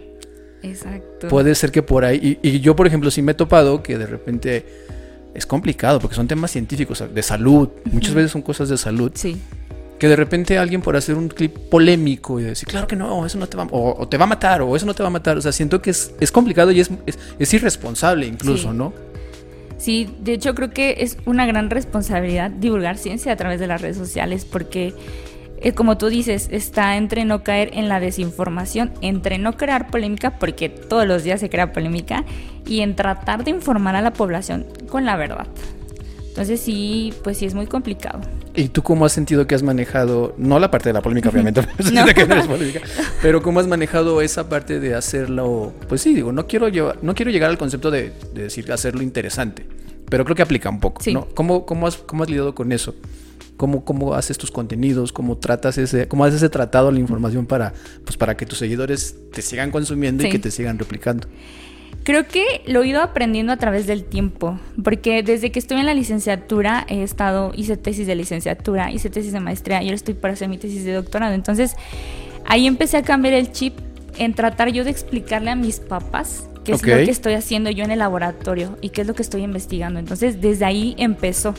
Exacto. 0.61 1.27
Puede 1.27 1.53
ser 1.55 1.71
que 1.71 1.83
por 1.83 2.05
ahí, 2.05 2.37
y, 2.41 2.47
y 2.47 2.59
yo 2.61 2.75
por 2.75 2.87
ejemplo 2.87 3.11
sí 3.11 3.21
me 3.21 3.33
he 3.33 3.35
topado 3.35 3.83
que 3.83 3.97
de 3.97 4.05
repente 4.05 4.65
es 5.33 5.45
complicado 5.45 5.99
porque 5.99 6.15
son 6.15 6.27
temas 6.27 6.51
científicos, 6.51 7.03
de 7.13 7.23
salud. 7.23 7.69
Muchas 7.91 8.13
veces 8.13 8.31
son 8.31 8.41
cosas 8.41 8.69
de 8.69 8.77
salud. 8.77 9.11
Sí. 9.15 9.37
Que 9.99 10.07
de 10.07 10.15
repente 10.15 10.57
alguien 10.57 10.81
por 10.81 10.95
hacer 10.95 11.15
un 11.15 11.29
clip 11.29 11.55
polémico 11.69 12.39
y 12.39 12.43
decir, 12.43 12.67
claro 12.67 12.87
que 12.87 12.95
no, 12.95 13.25
eso 13.25 13.37
no 13.37 13.47
te 13.47 13.55
va, 13.55 13.67
o, 13.71 14.07
te 14.07 14.17
va 14.17 14.25
a 14.25 14.27
matar, 14.27 14.61
o 14.61 14.75
eso 14.75 14.85
no 14.85 14.93
te 14.93 15.01
va 15.01 15.07
a 15.07 15.11
matar. 15.11 15.37
O 15.37 15.41
sea, 15.41 15.51
siento 15.51 15.81
que 15.81 15.91
es, 15.91 16.13
es 16.19 16.31
complicado 16.31 16.71
y 16.71 16.79
es, 16.79 16.91
es, 17.39 17.53
irresponsable 17.53 18.27
incluso, 18.27 18.73
¿no? 18.73 18.93
Sí, 19.77 20.15
de 20.21 20.33
hecho 20.33 20.55
creo 20.55 20.71
que 20.71 20.97
es 20.99 21.17
una 21.25 21.45
gran 21.45 21.69
responsabilidad 21.69 22.51
divulgar 22.51 22.97
ciencia 22.97 23.33
a 23.33 23.35
través 23.35 23.59
de 23.59 23.67
las 23.67 23.81
redes 23.81 23.97
sociales 23.97 24.45
porque 24.45 24.93
eh, 25.63 25.73
como 25.73 25.97
tú 25.97 26.09
dices, 26.09 26.49
está 26.51 26.97
entre 26.97 27.25
no 27.25 27.43
caer 27.43 27.71
en 27.73 27.89
la 27.89 27.99
desinformación, 27.99 28.91
entre 29.01 29.37
no 29.37 29.57
crear 29.57 29.87
polémica, 29.87 30.37
porque 30.37 30.69
todos 30.69 31.07
los 31.07 31.23
días 31.23 31.39
se 31.39 31.49
crea 31.49 31.71
polémica, 31.71 32.25
y 32.67 32.81
en 32.81 32.95
tratar 32.95 33.43
de 33.43 33.51
informar 33.51 33.95
a 33.95 34.01
la 34.01 34.13
población 34.13 34.65
con 34.89 35.05
la 35.05 35.15
verdad. 35.15 35.47
Entonces 36.27 36.59
sí, 36.61 37.13
pues 37.23 37.37
sí 37.37 37.45
es 37.45 37.53
muy 37.53 37.67
complicado. 37.67 38.19
¿Y 38.55 38.69
tú 38.69 38.83
cómo 38.83 39.05
has 39.05 39.11
sentido 39.11 39.47
que 39.47 39.55
has 39.55 39.63
manejado, 39.63 40.35
no 40.37 40.59
la 40.59 40.69
parte 40.69 40.89
de 40.89 40.93
la 40.93 41.01
polémica, 41.01 41.29
obviamente, 41.29 41.61
pero 43.21 43.41
cómo 43.41 43.59
has 43.59 43.67
manejado 43.67 44.21
esa 44.21 44.49
parte 44.49 44.79
de 44.79 44.95
hacerlo, 44.95 45.73
pues 45.87 46.01
sí, 46.01 46.13
digo, 46.13 46.31
no 46.31 46.45
quiero, 46.45 46.69
llevar, 46.69 46.97
no 47.01 47.15
quiero 47.15 47.31
llegar 47.31 47.49
al 47.49 47.57
concepto 47.57 47.89
de, 47.89 48.11
decir 48.33 48.71
hacerlo 48.71 49.01
interesante, 49.01 49.65
pero 50.13 50.25
creo 50.25 50.35
que 50.35 50.43
aplica 50.43 50.69
un 50.69 50.79
poco, 50.79 51.01
¿no? 51.11 51.27
¿Cómo, 51.33 51.65
cómo, 51.65 51.87
has, 51.87 51.97
¿Cómo 51.97 52.21
has 52.21 52.29
lidiado 52.29 52.53
con 52.53 52.71
eso? 52.71 52.93
cómo, 53.57 53.83
cómo 53.83 54.13
haces 54.13 54.37
tus 54.37 54.51
contenidos, 54.51 55.11
cómo 55.11 55.39
tratas 55.39 55.79
ese, 55.79 56.07
cómo 56.07 56.23
haces 56.23 56.35
ese 56.35 56.49
tratado 56.49 56.91
la 56.91 56.99
información 56.99 57.47
para, 57.47 57.73
pues 58.05 58.15
para 58.15 58.37
que 58.37 58.45
tus 58.45 58.59
seguidores 58.59 59.15
te 59.31 59.41
sigan 59.41 59.71
consumiendo 59.71 60.23
y 60.23 60.29
que 60.29 60.37
te 60.37 60.51
sigan 60.51 60.77
replicando. 60.77 61.27
Creo 62.03 62.27
que 62.27 62.61
lo 62.67 62.83
he 62.83 62.89
ido 62.89 63.01
aprendiendo 63.01 63.53
a 63.53 63.57
través 63.57 63.87
del 63.87 64.03
tiempo, 64.03 64.59
porque 64.83 65.23
desde 65.23 65.51
que 65.51 65.57
estoy 65.57 65.79
en 65.79 65.87
la 65.87 65.95
licenciatura 65.95 66.85
he 66.87 67.01
estado, 67.01 67.51
hice 67.55 67.75
tesis 67.75 68.05
de 68.05 68.13
licenciatura, 68.13 68.91
hice 68.91 69.09
tesis 69.09 69.33
de 69.33 69.39
maestría 69.39 69.81
y 69.81 69.85
ahora 69.85 69.95
estoy 69.95 70.13
para 70.13 70.35
hacer 70.35 70.47
mi 70.47 70.59
tesis 70.59 70.85
de 70.85 70.93
doctorado. 70.93 71.33
Entonces 71.33 71.75
ahí 72.45 72.67
empecé 72.67 72.97
a 72.97 73.01
cambiar 73.01 73.33
el 73.33 73.51
chip 73.51 73.79
en 74.19 74.35
tratar 74.35 74.69
yo 74.69 74.83
de 74.83 74.91
explicarle 74.91 75.49
a 75.49 75.55
mis 75.55 75.79
papás 75.79 76.49
qué 76.63 76.73
es 76.73 76.81
lo 76.81 76.95
que 76.95 77.11
estoy 77.11 77.33
haciendo 77.33 77.69
yo 77.69 77.83
en 77.83 77.91
el 77.91 77.99
laboratorio 77.99 78.77
y 78.81 78.89
qué 78.89 79.01
es 79.01 79.07
lo 79.07 79.13
que 79.13 79.21
estoy 79.21 79.43
investigando. 79.43 79.99
Entonces 79.99 80.41
desde 80.41 80.65
ahí 80.65 80.95
empezó 80.97 81.53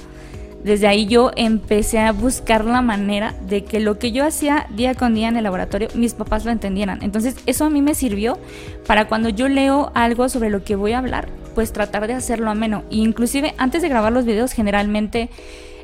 desde 0.65 0.87
ahí 0.87 1.07
yo 1.07 1.31
empecé 1.37 1.99
a 1.99 2.11
buscar 2.13 2.65
la 2.65 2.81
manera 2.81 3.35
de 3.47 3.65
que 3.65 3.81
lo 3.81 3.99
que 3.99 4.13
yo 4.13 4.25
hacía 4.25 4.67
día 4.71 4.95
con 4.95 5.15
día 5.15 5.29
en 5.29 5.37
el 5.37 5.45
laboratorio, 5.45 5.89
mis 5.95 6.15
papás 6.15 6.47
lo 6.47 6.51
entendieran. 6.51 7.01
Entonces 7.03 7.37
eso 7.45 7.67
a 7.67 7.71
mí 7.71 7.83
me 7.83 7.95
sirvió 7.95 8.39
para 8.87 9.07
cuando 9.07 9.29
yo 9.29 9.47
leo 9.49 9.93
algo 9.95 10.31
sobre 10.31 10.49
lo 10.49 10.65
que 10.65 10.75
voy 10.75 10.93
a 10.93 10.99
hablar, 10.99 11.29
pues 11.55 11.71
tratar 11.75 12.07
de 12.07 12.15
hacerlo 12.15 12.51
ameno. 12.51 12.83
E 12.91 12.97
inclusive 12.97 13.55
antes 13.59 13.83
de 13.83 13.91
grabar 13.91 14.11
los 14.11 14.25
videos, 14.25 14.53
generalmente 14.53 15.29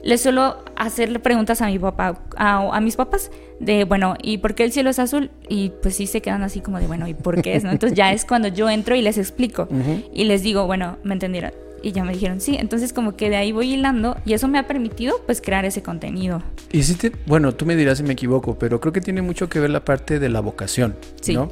les 0.02 0.20
suelo 0.20 0.58
hacerle 0.76 1.18
preguntas 1.18 1.62
a 1.62 1.66
mi 1.66 1.78
papá, 1.78 2.18
a, 2.36 2.80
mis 2.80 2.96
papás, 2.96 3.30
de 3.58 3.84
bueno, 3.84 4.16
¿y 4.22 4.38
por 4.38 4.54
qué 4.54 4.64
el 4.64 4.72
cielo 4.72 4.90
es 4.90 4.98
azul? 4.98 5.30
Y 5.48 5.72
pues 5.82 5.96
sí 5.96 6.06
se 6.06 6.22
quedan 6.22 6.42
así 6.42 6.60
como 6.60 6.78
de 6.78 6.86
bueno, 6.86 7.06
¿y 7.06 7.14
por 7.14 7.42
qué 7.42 7.56
es? 7.56 7.64
Entonces 7.64 7.96
ya 7.96 8.12
es 8.12 8.24
cuando 8.24 8.48
yo 8.48 8.70
entro 8.70 8.94
y 8.94 9.02
les 9.02 9.18
explico 9.18 9.68
y 10.12 10.24
les 10.24 10.42
digo, 10.42 10.66
bueno, 10.66 10.96
me 11.02 11.14
entendieron 11.14 11.52
y 11.82 11.92
ya 11.92 12.04
me 12.04 12.12
dijeron 12.12 12.40
sí. 12.40 12.56
Entonces 12.58 12.92
como 12.92 13.16
que 13.16 13.30
de 13.30 13.36
ahí 13.36 13.52
voy 13.52 13.74
hilando 13.74 14.16
y 14.24 14.32
eso 14.32 14.48
me 14.48 14.58
ha 14.58 14.66
permitido 14.66 15.20
pues 15.26 15.40
crear 15.40 15.64
ese 15.64 15.82
contenido. 15.82 16.42
Y 16.72 16.82
si 16.82 16.94
te, 16.94 17.12
bueno, 17.26 17.52
tú 17.52 17.66
me 17.66 17.76
dirás 17.76 17.98
si 17.98 18.04
me 18.04 18.12
equivoco, 18.12 18.58
pero 18.58 18.80
creo 18.80 18.92
que 18.92 19.00
tiene 19.00 19.22
mucho 19.22 19.48
que 19.48 19.60
ver 19.60 19.70
la 19.70 19.84
parte 19.84 20.18
de 20.18 20.28
la 20.28 20.40
vocación, 20.40 20.96
sí. 21.20 21.34
¿no? 21.34 21.50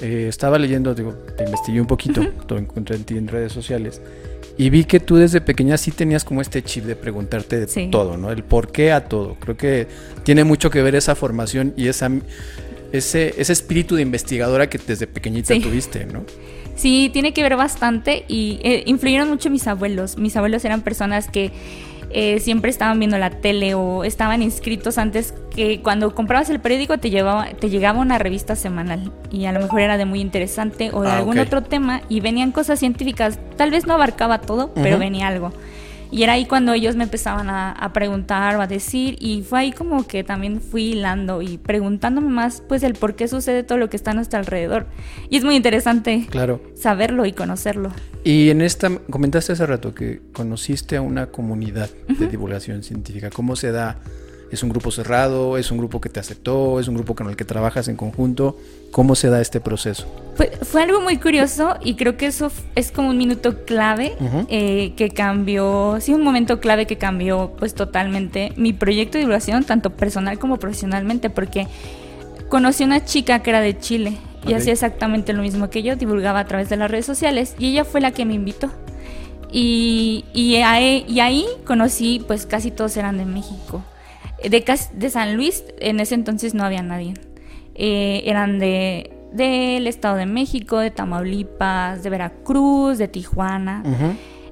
Eh, 0.00 0.26
estaba 0.28 0.58
leyendo, 0.58 0.94
digo, 0.94 1.12
te 1.36 1.44
investigué 1.44 1.80
un 1.80 1.86
poquito, 1.86 2.22
lo 2.48 2.58
encontré 2.58 2.96
en 2.96 3.04
ti 3.04 3.16
en 3.16 3.26
redes 3.26 3.52
sociales 3.52 4.00
y 4.58 4.70
vi 4.70 4.84
que 4.84 4.98
tú 4.98 5.16
desde 5.16 5.40
pequeña 5.40 5.76
sí 5.76 5.92
tenías 5.92 6.24
como 6.24 6.40
este 6.40 6.62
chip 6.62 6.84
de 6.84 6.96
preguntarte 6.96 7.64
de 7.64 7.88
todo, 7.88 8.16
¿no? 8.16 8.32
El 8.32 8.42
por 8.42 8.72
qué 8.72 8.90
a 8.90 9.04
todo. 9.04 9.36
Creo 9.38 9.56
que 9.56 9.86
tiene 10.24 10.42
mucho 10.42 10.68
que 10.68 10.82
ver 10.82 10.96
esa 10.96 11.14
formación 11.14 11.72
y 11.76 11.86
esa 11.86 12.10
ese, 12.90 13.34
ese 13.38 13.52
espíritu 13.52 13.94
de 13.94 14.02
investigadora 14.02 14.68
que 14.68 14.78
desde 14.78 15.06
pequeñita 15.06 15.54
tuviste, 15.60 16.06
¿no? 16.06 16.24
Sí, 16.74 17.10
tiene 17.12 17.32
que 17.32 17.42
ver 17.42 17.56
bastante 17.56 18.24
y 18.28 18.60
eh, 18.62 18.82
influyeron 18.86 19.28
mucho 19.28 19.48
mis 19.50 19.66
abuelos. 19.66 20.16
Mis 20.16 20.36
abuelos 20.36 20.64
eran 20.64 20.82
personas 20.82 21.28
que 21.28 21.52
eh, 22.10 22.40
siempre 22.40 22.70
estaban 22.70 22.98
viendo 22.98 23.18
la 23.18 23.30
tele 23.30 23.74
o 23.74 24.04
estaban 24.04 24.42
inscritos 24.42 24.96
antes 24.98 25.34
que 25.54 25.82
cuando 25.82 26.14
comprabas 26.14 26.48
el 26.50 26.60
periódico 26.60 26.98
te, 26.98 27.10
llevaba, 27.10 27.46
te 27.50 27.68
llegaba 27.68 28.00
una 28.00 28.18
revista 28.18 28.56
semanal 28.56 29.12
y 29.30 29.44
a 29.44 29.52
lo 29.52 29.60
mejor 29.60 29.80
era 29.80 29.98
de 29.98 30.04
muy 30.04 30.20
interesante 30.20 30.90
o 30.92 31.02
de 31.02 31.10
Ah, 31.10 31.18
algún 31.18 31.38
otro 31.38 31.62
tema 31.62 32.02
y 32.08 32.20
venían 32.20 32.52
cosas 32.52 32.78
científicas. 32.78 33.38
Tal 33.56 33.70
vez 33.70 33.86
no 33.86 33.94
abarcaba 33.94 34.40
todo, 34.40 34.72
pero 34.74 34.98
venía 34.98 35.26
algo. 35.28 35.52
Y 36.10 36.22
era 36.22 36.34
ahí 36.34 36.46
cuando 36.46 36.72
ellos 36.72 36.96
me 36.96 37.04
empezaban 37.04 37.50
a, 37.50 37.72
a 37.72 37.92
preguntar 37.92 38.56
o 38.56 38.62
a 38.62 38.66
decir 38.66 39.16
y 39.20 39.42
fue 39.42 39.58
ahí 39.60 39.72
como 39.72 40.06
que 40.06 40.24
también 40.24 40.60
fui 40.60 40.92
hilando 40.92 41.42
y 41.42 41.58
preguntándome 41.58 42.28
más 42.30 42.62
pues 42.66 42.82
el 42.82 42.94
por 42.94 43.14
qué 43.14 43.28
sucede 43.28 43.62
todo 43.62 43.78
lo 43.78 43.90
que 43.90 43.96
está 43.96 44.12
a 44.12 44.14
nuestro 44.14 44.38
alrededor. 44.38 44.86
Y 45.28 45.36
es 45.36 45.44
muy 45.44 45.54
interesante 45.56 46.26
Claro. 46.30 46.60
saberlo 46.74 47.26
y 47.26 47.32
conocerlo. 47.32 47.90
Y 48.24 48.50
en 48.50 48.60
esta, 48.62 48.90
comentaste 49.10 49.52
hace 49.52 49.66
rato 49.66 49.94
que 49.94 50.20
conociste 50.32 50.96
a 50.96 51.02
una 51.02 51.26
comunidad 51.26 51.88
de 52.08 52.26
divulgación 52.26 52.82
científica. 52.82 53.30
¿Cómo 53.30 53.54
se 53.56 53.70
da? 53.72 53.96
¿Es 54.50 54.62
un 54.62 54.70
grupo 54.70 54.90
cerrado? 54.90 55.58
¿Es 55.58 55.70
un 55.70 55.78
grupo 55.78 56.00
que 56.00 56.08
te 56.08 56.20
aceptó? 56.20 56.80
¿Es 56.80 56.88
un 56.88 56.94
grupo 56.94 57.14
con 57.14 57.28
el 57.28 57.36
que 57.36 57.44
trabajas 57.44 57.88
en 57.88 57.96
conjunto? 57.96 58.56
¿Cómo 58.90 59.14
se 59.14 59.28
da 59.28 59.40
este 59.42 59.60
proceso? 59.60 60.06
Fue, 60.36 60.50
fue 60.62 60.82
algo 60.82 61.00
muy 61.02 61.18
curioso 61.18 61.76
y 61.84 61.94
creo 61.96 62.16
que 62.16 62.26
eso 62.26 62.50
es 62.74 62.90
como 62.90 63.10
un 63.10 63.18
minuto 63.18 63.64
clave 63.66 64.14
Ujú. 64.20 64.46
eh, 64.48 64.94
que 64.96 65.10
cambió, 65.10 65.98
sí, 66.00 66.14
un 66.14 66.22
momento 66.22 66.60
clave 66.60 66.86
que 66.86 66.96
cambió 66.96 67.52
pues 67.58 67.74
totalmente 67.74 68.52
mi 68.56 68.72
proyecto 68.72 69.18
de 69.18 69.20
divulgación, 69.20 69.64
tanto 69.64 69.90
personal 69.90 70.38
como 70.38 70.56
profesionalmente, 70.58 71.28
porque 71.28 71.66
conocí 72.48 72.84
a 72.84 72.86
una 72.86 73.04
chica 73.04 73.42
que 73.42 73.50
era 73.50 73.60
de 73.60 73.78
Chile 73.78 74.16
y 74.46 74.52
Ok. 74.54 74.60
hacía 74.60 74.72
exactamente 74.72 75.34
lo 75.34 75.42
mismo 75.42 75.68
que 75.68 75.82
yo, 75.82 75.96
divulgaba 75.96 76.40
a 76.40 76.46
través 76.46 76.70
de 76.70 76.76
las 76.78 76.90
redes 76.90 77.04
sociales 77.04 77.54
y 77.58 77.70
ella 77.72 77.84
fue 77.84 78.00
la 78.00 78.12
que 78.12 78.24
me 78.24 78.32
invitó. 78.34 78.70
Y, 79.50 80.24
y, 80.34 80.56
ahí, 80.56 81.04
y 81.08 81.20
ahí 81.20 81.46
conocí, 81.66 82.22
pues 82.26 82.46
casi 82.46 82.70
todos 82.70 82.96
eran 82.96 83.16
de 83.18 83.24
México. 83.24 83.82
De, 84.42 84.64
de 84.94 85.10
San 85.10 85.36
Luis, 85.36 85.64
en 85.80 86.00
ese 86.00 86.14
entonces 86.14 86.54
no 86.54 86.64
había 86.64 86.82
nadie. 86.82 87.14
Eh, 87.74 88.22
eran 88.26 88.58
de 88.58 89.10
del 89.32 89.86
Estado 89.86 90.16
de 90.16 90.26
México, 90.26 90.78
de 90.78 90.90
Tamaulipas, 90.90 92.02
de 92.02 92.10
Veracruz, 92.10 92.98
de 92.98 93.08
Tijuana, 93.08 93.82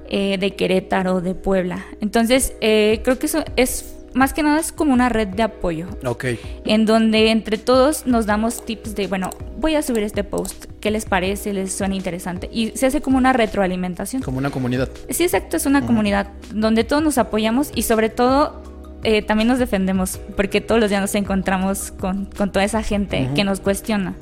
eh, 0.09 0.39
de 0.39 0.55
Querétaro, 0.55 1.21
de 1.21 1.35
Puebla. 1.35 1.85
Entonces, 2.01 2.55
eh, 2.61 3.01
creo 3.03 3.19
que 3.19 3.27
eso 3.27 3.43
es, 3.57 3.97
más 4.15 4.33
que 4.33 4.43
nada, 4.43 4.61
es 4.61 4.73
como 4.73 4.93
una 4.93 5.09
red 5.09 5.29
de 5.29 5.43
apoyo 5.43 5.89
Ok. 6.05 6.27
en 6.65 6.85
donde 6.87 7.31
entre 7.31 7.59
todos 7.59 8.07
nos 8.07 8.27
damos 8.27 8.65
tips 8.65 8.95
de, 8.95 9.07
bueno, 9.07 9.31
voy 9.59 9.75
a 9.75 9.83
subir 9.83 10.03
este 10.03 10.25
post, 10.25 10.67
¿qué 10.81 10.91
les 10.91 11.07
parece? 11.07 11.53
¿Les 11.53 11.73
suena 11.73 11.95
interesante? 11.95 12.49
Y 12.53 12.73
se 12.77 12.87
hace 12.87 13.01
como 13.01 13.17
una 13.19 13.33
retroalimentación. 13.33 14.23
Como 14.23 14.39
una 14.39 14.51
comunidad. 14.51 14.89
Sí, 15.09 15.25
exacto, 15.25 15.57
es 15.57 15.67
una 15.67 15.87
comunidad 15.87 16.29
donde 16.53 16.85
todos 16.85 17.03
nos 17.03 17.19
apoyamos 17.19 17.71
y 17.75 17.83
sobre 17.83 18.11
todo 18.11 18.63
eh, 19.03 19.23
también 19.23 19.49
nos 19.49 19.59
defendemos, 19.59 20.19
porque 20.37 20.61
todos 20.61 20.81
los 20.81 20.91
días 20.91 21.01
nos 21.01 21.15
encontramos 21.15 21.93
con, 21.93 22.27
con 22.27 22.51
toda 22.51 22.65
esa 22.65 22.83
gente 22.83 23.29
que 23.35 23.45
nos 23.45 23.61
cuestiona. 23.61 24.15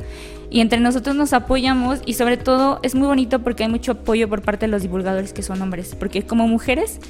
Y 0.51 0.61
entre 0.61 0.79
nosotros 0.79 1.17
nos 1.17 1.33
apoyamos 1.33 2.01
y 2.07 2.15
sobre 2.15 2.37
todo 2.37 2.79
es 2.83 2.95
muy 2.95 3.09
bonito 3.09 3.41
porque 3.41 3.65
hay 3.65 3.69
mucho 3.69 3.93
apoyo 3.93 4.29
por 4.29 4.43
parte 4.43 4.67
de 4.67 4.71
los 4.71 4.83
divulgadores 4.83 5.33
que 5.33 5.43
son 5.43 5.61
hombres, 5.63 5.97
porque 5.99 6.23
como 6.23 6.47
mujeres, 6.47 7.01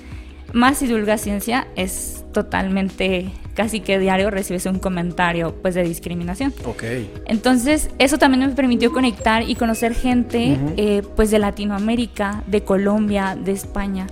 más 0.54 0.78
si 0.78 0.86
divulgas 0.86 1.20
ciencia 1.20 1.66
es 1.76 2.24
totalmente, 2.32 3.30
casi 3.54 3.80
que 3.80 3.98
diario 3.98 4.30
recibes 4.30 4.66
un 4.66 4.78
comentario 4.78 5.54
pues 5.60 5.74
de 5.74 5.82
discriminación. 5.82 6.54
Ok. 6.64 6.84
Entonces, 7.26 7.90
eso 7.98 8.18
también 8.18 8.48
me 8.48 8.54
permitió 8.54 8.92
conectar 8.92 9.42
y 9.48 9.56
conocer 9.56 9.94
gente 9.94 10.58
eh, 10.76 11.02
pues 11.16 11.30
de 11.30 11.38
Latinoamérica, 11.38 12.44
de 12.46 12.62
Colombia, 12.62 13.36
de 13.36 13.52
España. 13.52 14.06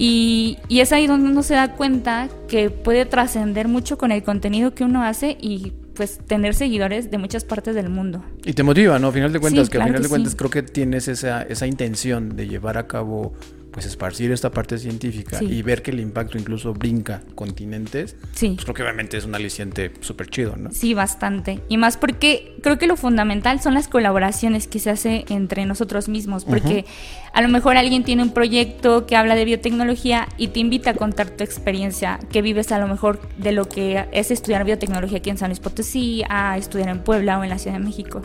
Y, 0.00 0.58
y 0.68 0.78
es 0.78 0.92
ahí 0.92 1.08
donde 1.08 1.28
uno 1.28 1.42
se 1.42 1.54
da 1.54 1.72
cuenta 1.72 2.28
que 2.46 2.70
puede 2.70 3.04
trascender 3.04 3.66
mucho 3.66 3.98
con 3.98 4.12
el 4.12 4.22
contenido 4.22 4.72
que 4.72 4.84
uno 4.84 5.02
hace 5.02 5.36
y 5.40 5.72
pues 5.94 6.18
tener 6.18 6.54
seguidores 6.54 7.10
de 7.10 7.18
muchas 7.18 7.44
partes 7.44 7.74
del 7.74 7.88
mundo. 7.88 8.22
Y 8.44 8.52
te 8.52 8.62
motiva, 8.62 9.00
¿no? 9.00 9.08
A 9.08 9.12
final 9.12 9.32
de 9.32 9.40
cuentas, 9.40 9.66
Sí, 9.66 9.72
que 9.72 9.78
a 9.78 9.80
final 9.84 9.96
que 9.96 10.02
de 10.04 10.08
cuentas 10.08 10.32
sí. 10.32 10.38
creo 10.38 10.50
que 10.50 10.62
tienes 10.62 11.08
esa, 11.08 11.42
esa 11.42 11.66
intención 11.66 12.36
de 12.36 12.46
llevar 12.46 12.78
a 12.78 12.86
cabo, 12.86 13.32
pues 13.70 13.86
esparcir 13.86 14.32
esta 14.32 14.50
parte 14.50 14.78
científica 14.78 15.38
Sí. 15.38 15.44
y 15.46 15.62
ver 15.62 15.82
que 15.82 15.90
el 15.90 16.00
impacto 16.00 16.38
incluso 16.38 16.72
brinca 16.74 17.22
continentes. 17.34 18.16
Sí. 18.32 18.50
Pues 18.54 18.64
creo 18.64 18.74
que 18.74 18.82
obviamente 18.82 19.16
es 19.16 19.24
un 19.24 19.34
aliciente 19.34 19.92
súper 20.00 20.28
chido, 20.28 20.56
¿no? 20.56 20.70
Sí, 20.72 20.94
bastante. 20.94 21.60
Y 21.68 21.76
más 21.76 21.96
porque 21.96 22.56
creo 22.62 22.78
que 22.78 22.86
lo 22.86 22.96
fundamental 22.96 23.60
son 23.60 23.74
las 23.74 23.88
colaboraciones 23.88 24.66
que 24.66 24.78
se 24.78 24.90
hace 24.90 25.24
entre 25.28 25.66
nosotros 25.66 26.08
mismos. 26.08 26.44
Porque 26.44 26.86
a 27.32 27.42
lo 27.42 27.48
mejor 27.48 27.76
alguien 27.76 28.04
tiene 28.04 28.22
un 28.22 28.32
proyecto 28.32 29.06
que 29.06 29.16
habla 29.16 29.34
de 29.34 29.44
biotecnología 29.44 30.28
y 30.38 30.48
te 30.48 30.60
invita 30.60 30.90
a 30.90 30.94
contar 30.94 31.28
tu 31.30 31.44
experiencia 31.44 32.18
que 32.32 32.42
vives 32.42 32.72
a 32.72 32.78
lo 32.78 32.88
mejor 32.88 33.20
de 33.36 33.52
lo 33.52 33.68
que 33.68 34.06
es 34.12 34.30
estudiar 34.30 34.64
biotecnología 34.64 35.18
aquí 35.18 35.30
en 35.30 35.38
San 35.38 35.50
Luis 35.50 35.60
Potosí, 35.60 36.22
a 36.28 36.56
estudiar 36.56 36.88
en 36.88 37.00
Puebla 37.00 37.38
o 37.38 37.44
en 37.44 37.50
la 37.50 37.58
Ciudad 37.58 37.78
de 37.78 37.84
México. 37.84 38.22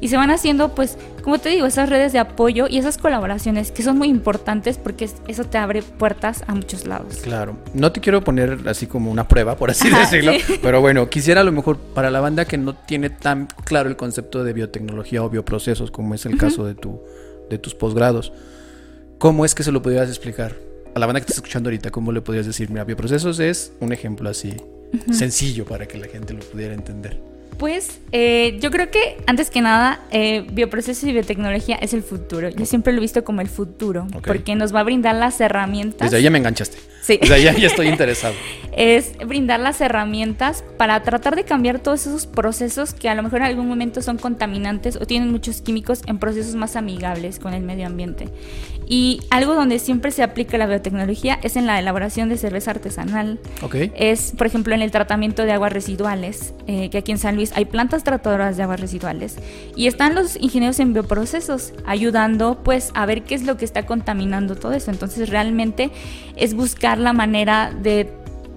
Y 0.00 0.08
se 0.08 0.16
van 0.16 0.30
haciendo, 0.30 0.74
pues, 0.74 0.96
como 1.22 1.38
te 1.38 1.50
digo, 1.50 1.66
esas 1.66 1.88
redes 1.90 2.12
de 2.12 2.18
apoyo 2.18 2.66
y 2.68 2.78
esas 2.78 2.96
colaboraciones 2.98 3.70
que 3.70 3.82
son 3.82 3.98
muy 3.98 4.08
importantes 4.08 4.78
porque 4.78 4.95
es- 5.04 5.16
eso 5.28 5.44
te 5.44 5.58
abre 5.58 5.82
puertas 5.82 6.42
a 6.46 6.54
muchos 6.54 6.86
lados. 6.86 7.16
Claro, 7.22 7.56
no 7.74 7.92
te 7.92 8.00
quiero 8.00 8.22
poner 8.24 8.58
así 8.66 8.86
como 8.86 9.10
una 9.10 9.28
prueba, 9.28 9.56
por 9.56 9.70
así 9.70 9.86
Ajá, 9.92 10.00
decirlo, 10.00 10.32
sí. 10.46 10.58
pero 10.62 10.80
bueno, 10.80 11.08
quisiera 11.10 11.42
a 11.42 11.44
lo 11.44 11.52
mejor 11.52 11.76
para 11.78 12.10
la 12.10 12.20
banda 12.20 12.44
que 12.44 12.58
no 12.58 12.74
tiene 12.74 13.10
tan 13.10 13.46
claro 13.64 13.88
el 13.88 13.96
concepto 13.96 14.42
de 14.44 14.52
biotecnología 14.52 15.22
o 15.22 15.30
bioprocesos, 15.30 15.90
como 15.90 16.14
es 16.14 16.26
el 16.26 16.36
caso 16.38 16.64
de, 16.64 16.74
tu, 16.74 17.00
de 17.50 17.58
tus 17.58 17.74
posgrados, 17.74 18.32
¿cómo 19.18 19.44
es 19.44 19.54
que 19.54 19.62
se 19.62 19.72
lo 19.72 19.82
podrías 19.82 20.08
explicar? 20.08 20.54
A 20.94 20.98
la 20.98 21.06
banda 21.06 21.20
que 21.20 21.24
está 21.24 21.34
escuchando 21.34 21.68
ahorita, 21.68 21.90
¿cómo 21.90 22.10
le 22.10 22.22
podrías 22.22 22.46
decir? 22.46 22.70
Mira, 22.70 22.84
bioprocesos 22.84 23.38
es 23.38 23.72
un 23.80 23.92
ejemplo 23.92 24.30
así 24.30 24.56
sencillo 25.12 25.64
para 25.66 25.86
que 25.86 25.98
la 25.98 26.06
gente 26.06 26.32
lo 26.32 26.40
pudiera 26.40 26.72
entender. 26.72 27.20
Pues 27.58 28.00
eh, 28.12 28.58
yo 28.60 28.70
creo 28.70 28.90
que 28.90 29.18
antes 29.26 29.50
que 29.50 29.60
nada, 29.60 30.00
eh, 30.10 30.46
bioprocesos 30.52 31.04
y 31.04 31.12
biotecnología 31.12 31.76
es 31.76 31.94
el 31.94 32.02
futuro. 32.02 32.48
Yo 32.50 32.66
siempre 32.66 32.92
lo 32.92 32.98
he 32.98 33.00
visto 33.00 33.24
como 33.24 33.40
el 33.40 33.48
futuro, 33.48 34.06
porque 34.24 34.54
nos 34.54 34.74
va 34.74 34.80
a 34.80 34.82
brindar 34.82 35.14
las 35.14 35.40
herramientas. 35.40 36.06
Desde 36.06 36.18
ahí 36.18 36.22
ya 36.22 36.30
me 36.30 36.38
enganchaste. 36.38 36.78
Sí. 37.06 37.18
Desde 37.20 37.34
ahí 37.34 37.44
ya, 37.44 37.52
ya 37.52 37.68
estoy 37.68 37.86
interesado. 37.86 38.34
es 38.76 39.12
brindar 39.26 39.58
las 39.58 39.80
herramientas 39.80 40.62
para 40.76 41.02
tratar 41.02 41.34
de 41.34 41.44
cambiar 41.44 41.78
todos 41.78 42.06
esos 42.06 42.26
procesos 42.26 42.92
que 42.92 43.08
a 43.08 43.14
lo 43.14 43.22
mejor 43.22 43.38
en 43.38 43.46
algún 43.46 43.66
momento 43.66 44.02
son 44.02 44.18
contaminantes 44.18 44.96
o 44.96 45.06
tienen 45.06 45.30
muchos 45.30 45.62
químicos 45.62 46.02
en 46.06 46.18
procesos 46.18 46.54
más 46.56 46.76
amigables 46.76 47.38
con 47.38 47.54
el 47.54 47.62
medio 47.62 47.86
ambiente. 47.86 48.28
Y 48.88 49.20
algo 49.30 49.54
donde 49.54 49.80
siempre 49.80 50.12
se 50.12 50.22
aplica 50.22 50.58
la 50.58 50.66
biotecnología 50.66 51.40
es 51.42 51.56
en 51.56 51.66
la 51.66 51.78
elaboración 51.78 52.28
de 52.28 52.36
cerveza 52.36 52.70
artesanal, 52.70 53.40
Ok. 53.62 53.74
es, 53.94 54.32
por 54.36 54.46
ejemplo, 54.46 54.74
en 54.74 54.82
el 54.82 54.92
tratamiento 54.92 55.42
de 55.42 55.52
aguas 55.52 55.72
residuales, 55.72 56.54
eh, 56.68 56.88
que 56.90 56.98
aquí 56.98 57.10
en 57.10 57.18
San 57.18 57.34
Luis 57.34 57.52
hay 57.56 57.64
plantas 57.64 58.04
tratadoras 58.04 58.56
de 58.56 58.62
aguas 58.62 58.78
residuales 58.78 59.38
y 59.74 59.88
están 59.88 60.14
los 60.14 60.36
ingenieros 60.36 60.78
en 60.78 60.92
bioprocesos 60.92 61.72
ayudando 61.84 62.62
pues 62.62 62.90
a 62.94 63.06
ver 63.06 63.22
qué 63.22 63.34
es 63.34 63.44
lo 63.44 63.56
que 63.56 63.64
está 63.64 63.86
contaminando 63.86 64.54
todo 64.54 64.72
eso. 64.72 64.90
Entonces 64.90 65.30
realmente 65.30 65.90
es 66.36 66.54
buscar 66.54 66.95
la 66.98 67.12
manera 67.12 67.72
de 67.72 68.12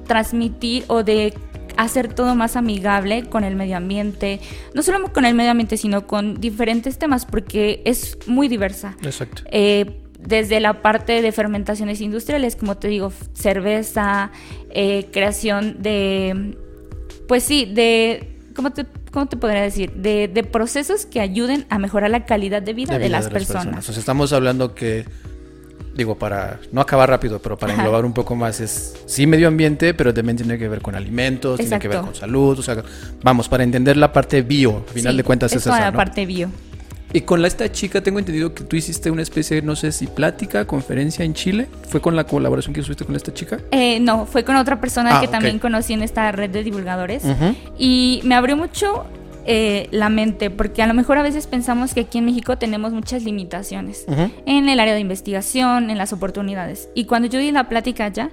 transmitir 0.08 0.86
o 0.88 1.03
de 1.03 1.34
hacer 1.77 2.13
todo 2.13 2.36
más 2.36 2.58
amigable 2.58 3.24
con 3.24 3.46
el 3.46 3.55
medio 3.55 3.77
ambiente, 3.77 4.41
no 4.74 4.84
solo 4.84 5.13
con 5.13 5.24
el 5.24 5.34
medio 5.34 5.51
ambiente, 5.51 5.77
sino 5.77 6.08
con 6.08 6.41
diferentes 6.41 6.98
temas, 6.98 7.25
porque 7.25 7.81
es 7.86 8.17
muy 8.27 8.50
diversa. 8.50 8.98
Exacto. 9.01 9.43
Eh, 9.50 10.01
desde 10.19 10.60
la 10.60 10.81
parte 10.81 11.22
de 11.22 11.31
fermentaciones 11.31 12.01
industriales, 12.01 12.58
como 12.58 12.75
te 12.75 12.89
digo, 12.89 13.13
cerveza, 13.34 14.31
eh, 14.72 15.08
creación 15.13 15.81
de, 15.81 16.58
pues 17.29 17.43
sí, 17.43 17.65
de, 17.65 18.36
¿cómo 18.55 18.72
te, 18.72 18.86
cómo 19.12 19.27
te 19.27 19.38
podría 19.38 19.62
decir? 19.62 19.93
De, 19.93 20.27
de 20.27 20.43
procesos 20.43 21.05
que 21.05 21.22
ayuden 21.22 21.65
a 21.69 21.79
mejorar 21.79 22.10
la 22.10 22.25
calidad 22.25 22.62
de 22.62 22.74
vida 22.74 22.98
de, 22.98 23.08
vida 23.08 23.22
las, 23.22 23.29
personas. 23.29 23.88
O 23.88 23.93
sea, 23.93 24.00
estamos 24.00 24.34
hablando 24.34 24.75
que, 24.75 25.05
digo, 25.99 26.15
para 26.17 26.59
no 26.71 26.81
acabar 26.81 27.07
rápido, 27.09 27.39
pero 27.39 27.57
para 27.57 27.73
Ajá. 27.73 27.81
englobar 27.83 28.05
un 28.05 28.13
poco 28.13 28.35
más, 28.35 28.59
es 28.59 28.95
sí 29.05 29.27
medio 29.27 29.47
ambiente, 29.47 29.93
pero 29.93 30.13
también 30.13 30.37
tiene 30.37 30.57
que 30.57 30.67
ver 30.67 30.81
con 30.81 30.95
alimentos, 30.95 31.59
tiene 31.59 31.77
que 31.77 31.87
ver 31.87 31.99
con 32.01 32.15
salud, 32.15 32.57
o 32.57 32.63
sea, 32.63 32.81
vamos, 33.21 33.47
para 33.47 33.63
entender 33.63 33.97
la 33.97 34.11
parte 34.11 34.41
bio, 34.41 34.83
al 34.87 34.93
final 34.93 35.13
Sí, 35.13 35.17
de 35.17 35.23
cuentas 35.23 35.51
es, 35.53 35.61
esa, 35.61 35.79
la 35.79 35.91
¿no? 35.91 35.97
parte 35.97 36.25
bio. 36.25 36.49
Y 37.11 37.21
con 37.21 37.41
la, 37.41 37.47
esta 37.47 37.71
chica 37.71 38.01
tengo 38.01 38.19
entendido 38.19 38.53
que 38.53 38.63
tú 38.63 38.75
hiciste 38.75 39.09
una 39.09 39.23
especie, 39.23 39.61
no 39.63 39.75
sé 39.75 39.91
si 39.91 40.05
plática, 40.05 40.65
conferencia 40.65 41.25
en 41.25 41.33
Chile, 41.33 41.67
¿fue 41.89 41.99
con 42.01 42.15
la 42.15 42.23
colaboración 42.23 42.71
que 42.73 42.81
hiciste 42.81 43.03
con 43.03 43.15
esta 43.15 43.33
chica? 43.33 43.59
Eh, 43.71 43.99
no, 43.99 44.25
fue 44.27 44.43
con 44.43 44.55
otra 44.55 44.79
persona 44.79 45.17
Ah, 45.17 45.21
que 45.21 45.27
también 45.27 45.57
conocí 45.57 45.93
en 45.93 46.03
esta 46.03 46.31
red 46.31 46.51
de 46.51 46.63
divulgadores. 46.63 47.23
Y 47.79 48.21
me 48.25 48.35
abrió 48.35 48.55
mucho 48.55 49.05
eh, 49.51 49.87
la 49.89 50.09
mente, 50.09 50.51
porque 50.51 50.83
a 50.83 50.85
lo 50.85 50.93
mejor 50.93 51.17
a 51.17 51.23
veces 51.23 51.47
pensamos 51.47 51.95
que 51.95 52.01
aquí 52.01 52.19
en 52.19 52.25
México 52.25 52.59
tenemos 52.59 52.93
muchas 52.93 53.23
limitaciones 53.23 54.05
en 54.45 54.69
el 54.69 54.79
área 54.79 54.93
de 54.93 54.99
investigación, 54.99 55.89
en 55.89 55.97
las 55.97 56.13
oportunidades. 56.13 56.87
Y 56.93 57.05
cuando 57.05 57.27
yo 57.29 57.39
di 57.39 57.51
la 57.51 57.67
plática 57.67 58.05
allá, 58.05 58.29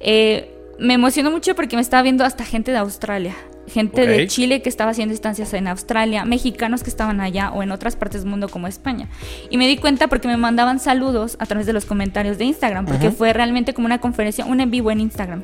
eh, 0.00 0.50
me 0.78 0.94
emocionó 0.94 1.30
mucho 1.30 1.54
porque 1.54 1.76
me 1.76 1.82
estaba 1.82 2.02
viendo 2.02 2.24
hasta 2.24 2.46
gente 2.46 2.70
de 2.72 2.78
Australia. 2.78 3.36
gente 3.66 4.06
de. 4.06 4.26
Chile 4.26 4.62
que 4.62 4.70
estaba 4.70 4.92
haciendo 4.92 5.12
estancias 5.14 5.52
en 5.52 5.68
Australia, 5.68 6.24
mexicanos 6.24 6.82
que 6.82 6.88
estaban 6.88 7.20
allá 7.20 7.50
o 7.50 7.62
en 7.62 7.70
otras 7.70 7.94
partes 7.94 8.22
del 8.22 8.30
mundo 8.30 8.48
como 8.48 8.66
España. 8.66 9.10
Y 9.50 9.58
me 9.58 9.66
di 9.68 9.76
cuenta 9.76 10.08
porque 10.08 10.28
me 10.28 10.38
mandaban 10.38 10.80
saludos 10.80 11.36
a 11.40 11.46
través 11.46 11.66
de 11.66 11.74
los 11.74 11.84
comentarios 11.84 12.38
de 12.38 12.44
Instagram, 12.44 12.86
porque 12.86 13.10
fue 13.10 13.34
realmente 13.34 13.74
como 13.74 13.84
una 13.84 14.00
conferencia, 14.00 14.46
un 14.46 14.60
en 14.60 14.70
vivo 14.70 14.90
en 14.90 15.00
Instagram. 15.00 15.42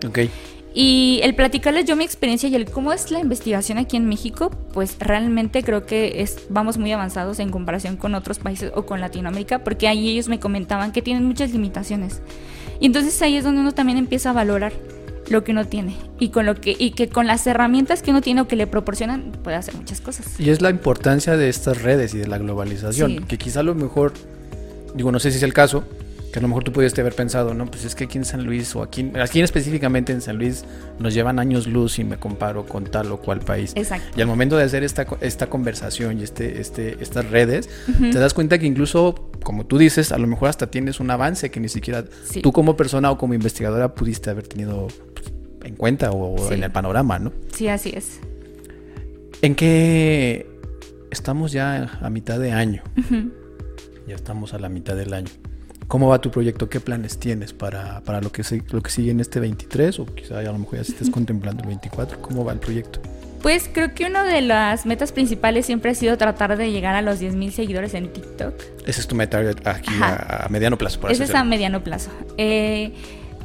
Y 0.72 1.18
el 1.24 1.34
platicarles 1.34 1.84
yo 1.84 1.96
mi 1.96 2.04
experiencia 2.04 2.48
y 2.48 2.54
el 2.54 2.70
cómo 2.70 2.92
es 2.92 3.10
la 3.10 3.18
investigación 3.18 3.78
aquí 3.78 3.96
en 3.96 4.06
México, 4.06 4.50
pues 4.72 4.96
realmente 5.00 5.64
creo 5.64 5.84
que 5.84 6.22
es, 6.22 6.38
vamos 6.48 6.78
muy 6.78 6.92
avanzados 6.92 7.40
en 7.40 7.50
comparación 7.50 7.96
con 7.96 8.14
otros 8.14 8.38
países 8.38 8.70
o 8.76 8.86
con 8.86 9.00
Latinoamérica, 9.00 9.64
porque 9.64 9.88
ahí 9.88 10.08
ellos 10.08 10.28
me 10.28 10.38
comentaban 10.38 10.92
que 10.92 11.02
tienen 11.02 11.24
muchas 11.24 11.50
limitaciones. 11.50 12.22
Y 12.78 12.86
entonces 12.86 13.20
ahí 13.20 13.36
es 13.36 13.42
donde 13.44 13.60
uno 13.62 13.72
también 13.72 13.98
empieza 13.98 14.30
a 14.30 14.32
valorar 14.32 14.72
lo 15.28 15.44
que 15.44 15.52
uno 15.52 15.64
tiene 15.66 15.94
y 16.18 16.30
con 16.30 16.44
lo 16.46 16.56
que 16.56 16.74
y 16.76 16.90
que 16.92 17.08
con 17.08 17.26
las 17.28 17.46
herramientas 17.46 18.02
que 18.02 18.10
uno 18.10 18.20
tiene 18.20 18.40
o 18.40 18.48
que 18.48 18.56
le 18.56 18.66
proporcionan 18.66 19.30
puede 19.44 19.56
hacer 19.56 19.74
muchas 19.76 20.00
cosas. 20.00 20.38
Y 20.40 20.50
es 20.50 20.60
la 20.60 20.70
importancia 20.70 21.36
de 21.36 21.48
estas 21.48 21.82
redes 21.82 22.14
y 22.14 22.18
de 22.18 22.26
la 22.26 22.38
globalización, 22.38 23.10
Sí. 23.12 23.18
que 23.28 23.38
quizá 23.38 23.60
a 23.60 23.62
lo 23.64 23.74
mejor, 23.74 24.12
digo, 24.94 25.12
no 25.12 25.20
sé 25.20 25.30
si 25.30 25.36
es 25.36 25.42
el 25.42 25.52
caso, 25.52 25.84
que 26.32 26.38
a 26.38 26.42
lo 26.42 26.48
mejor 26.48 26.62
tú 26.64 26.72
pudiste 26.72 27.00
haber 27.00 27.14
pensado, 27.14 27.54
no, 27.54 27.66
pues 27.66 27.84
es 27.84 27.94
que 27.96 28.04
aquí 28.04 28.16
en 28.18 28.24
San 28.24 28.44
Luis 28.44 28.76
o 28.76 28.82
aquí, 28.82 29.10
aquí 29.20 29.40
específicamente 29.40 30.12
en 30.12 30.20
San 30.20 30.36
Luis 30.38 30.64
nos 31.00 31.12
llevan 31.12 31.38
años 31.40 31.66
luz 31.66 31.98
y 31.98 32.04
me 32.04 32.18
comparo 32.18 32.66
con 32.66 32.84
tal 32.84 33.10
o 33.10 33.16
cual 33.20 33.40
país. 33.40 33.72
Exacto. 33.74 34.16
Y 34.16 34.20
al 34.20 34.28
momento 34.28 34.56
de 34.56 34.62
hacer 34.64 34.84
esta, 34.84 35.06
esta 35.20 35.48
conversación 35.48 36.20
y 36.20 36.22
este, 36.22 36.60
este, 36.60 36.96
estas 37.00 37.28
redes, 37.30 37.68
te 38.00 38.18
das 38.18 38.32
cuenta 38.32 38.58
que 38.58 38.66
incluso, 38.66 39.30
como 39.42 39.66
tú 39.66 39.76
dices, 39.78 40.12
a 40.12 40.18
lo 40.18 40.26
mejor 40.28 40.48
hasta 40.50 40.68
tienes 40.70 41.00
un 41.00 41.10
avance 41.10 41.50
que 41.50 41.58
ni 41.58 41.68
siquiera 41.68 42.04
Sí. 42.24 42.42
tú 42.42 42.52
como 42.52 42.76
persona 42.76 43.10
o 43.10 43.18
como 43.18 43.34
investigadora 43.34 43.94
pudiste 43.94 44.30
haber 44.30 44.46
tenido 44.46 44.86
pues, 45.14 45.32
en 45.64 45.74
cuenta 45.74 46.10
o 46.12 46.36
Sí. 46.48 46.54
en 46.54 46.62
el 46.62 46.70
panorama, 46.70 47.18
¿no? 47.18 47.32
Sí, 47.52 47.66
así 47.66 47.92
es. 47.94 48.20
¿En 49.42 49.54
qué 49.56 50.46
estamos 51.10 51.50
ya 51.50 51.98
a 52.00 52.10
mitad 52.10 52.38
de 52.38 52.52
año? 52.52 52.82
Ya 54.06 54.14
estamos 54.14 54.54
a 54.54 54.58
la 54.58 54.68
mitad 54.68 54.94
del 54.96 55.12
año. 55.14 55.30
¿Cómo 55.90 56.06
va 56.08 56.20
tu 56.20 56.30
proyecto? 56.30 56.68
¿Qué 56.68 56.78
planes 56.78 57.18
tienes 57.18 57.52
para, 57.52 58.00
para 58.02 58.20
lo, 58.20 58.30
que 58.30 58.44
se- 58.44 58.62
lo 58.70 58.80
que 58.80 58.90
sigue 58.92 59.10
en 59.10 59.18
este 59.18 59.40
23? 59.40 59.98
O 59.98 60.06
quizá 60.06 60.38
a 60.38 60.42
lo 60.44 60.56
mejor 60.58 60.76
ya 60.76 60.82
estés 60.82 61.10
contemplando 61.10 61.62
el 61.62 61.66
24. 61.68 62.22
¿Cómo 62.22 62.44
va 62.44 62.52
el 62.52 62.60
proyecto? 62.60 63.00
Pues 63.42 63.68
creo 63.72 63.92
que 63.92 64.04
una 64.04 64.22
de 64.22 64.40
las 64.40 64.86
metas 64.86 65.10
principales 65.10 65.66
siempre 65.66 65.90
ha 65.90 65.94
sido 65.96 66.16
tratar 66.16 66.56
de 66.56 66.70
llegar 66.70 66.94
a 66.94 67.02
los 67.02 67.20
10.000 67.20 67.50
seguidores 67.50 67.94
en 67.94 68.12
TikTok. 68.12 68.54
Ese 68.86 69.00
es 69.00 69.08
tu 69.08 69.16
meta 69.16 69.40
aquí 69.64 69.90
Ajá. 69.94 70.14
a, 70.42 70.46
a 70.46 70.48
mediano 70.48 70.78
plazo. 70.78 71.00
Por 71.00 71.10
Ese 71.10 71.24
así 71.24 71.32
es 71.32 71.36
a 71.36 71.42
mediano 71.42 71.82
plazo. 71.82 72.10
Eh, 72.38 72.92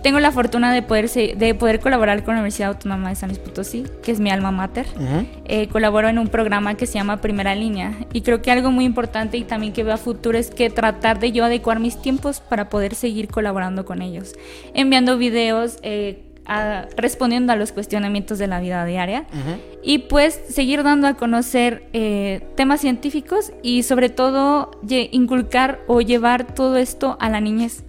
tengo 0.06 0.20
la 0.20 0.32
fortuna 0.32 0.72
de 0.72 0.84
poder, 0.84 1.10
de 1.10 1.56
poder 1.56 1.80
colaborar 1.80 2.24
con 2.24 2.36
la 2.36 2.42
Universidad 2.42 2.70
Autónoma 2.74 3.10
de 3.10 3.16
San 3.16 3.30
Luis 3.30 3.40
Potosí, 3.40 3.86
que 4.04 4.12
es 4.12 4.20
mi 4.20 4.30
alma 4.30 4.52
mater. 4.52 4.86
Ujú. 4.96 5.26
Eh, 5.46 5.68
colaboro 5.70 6.08
en 6.10 6.20
un 6.20 6.28
programa 6.28 6.76
que 6.76 6.86
se 6.86 6.94
llama 6.94 7.22
Primera 7.22 7.56
Línea 7.56 7.92
y 8.14 8.22
creo 8.22 8.40
que 8.44 8.52
algo 8.52 8.70
muy 8.70 8.86
importante 8.86 9.36
y 9.38 9.44
también 9.46 9.74
que 9.74 9.84
veo 9.84 9.96
a 9.96 9.98
futuro 9.98 10.38
es 10.38 10.52
que 10.52 10.70
tratar 10.70 11.20
de 11.20 11.32
yo 11.32 11.44
adecuar 11.44 11.80
mis 11.80 12.00
tiempos 12.00 12.40
para 12.40 12.70
poder 12.70 12.94
seguir 12.94 13.30
colaborando 13.30 13.84
con 13.84 14.04
ellos, 14.04 14.36
enviando 14.76 15.18
videos, 15.18 15.80
eh, 15.82 16.22
a- 16.46 16.86
respondiendo 16.96 17.52
a 17.54 17.56
los 17.56 17.72
cuestionamientos 17.72 18.38
de 18.38 18.46
la 18.46 18.60
vida 18.60 18.86
diaria 18.86 19.26
Ujú. 19.34 19.60
y 19.84 19.98
pues 19.98 20.40
seguir 20.50 20.84
dando 20.84 21.08
a 21.08 21.16
conocer 21.16 21.88
eh, 21.94 22.42
temas 22.56 22.80
científicos 22.82 23.52
y 23.64 23.82
sobre 23.82 24.10
todo 24.10 24.70
inculcar 24.88 25.80
o 25.88 26.02
llevar 26.02 26.46
todo 26.54 26.78
esto 26.78 27.18
a 27.20 27.30
la 27.32 27.42
niñez. 27.42 27.84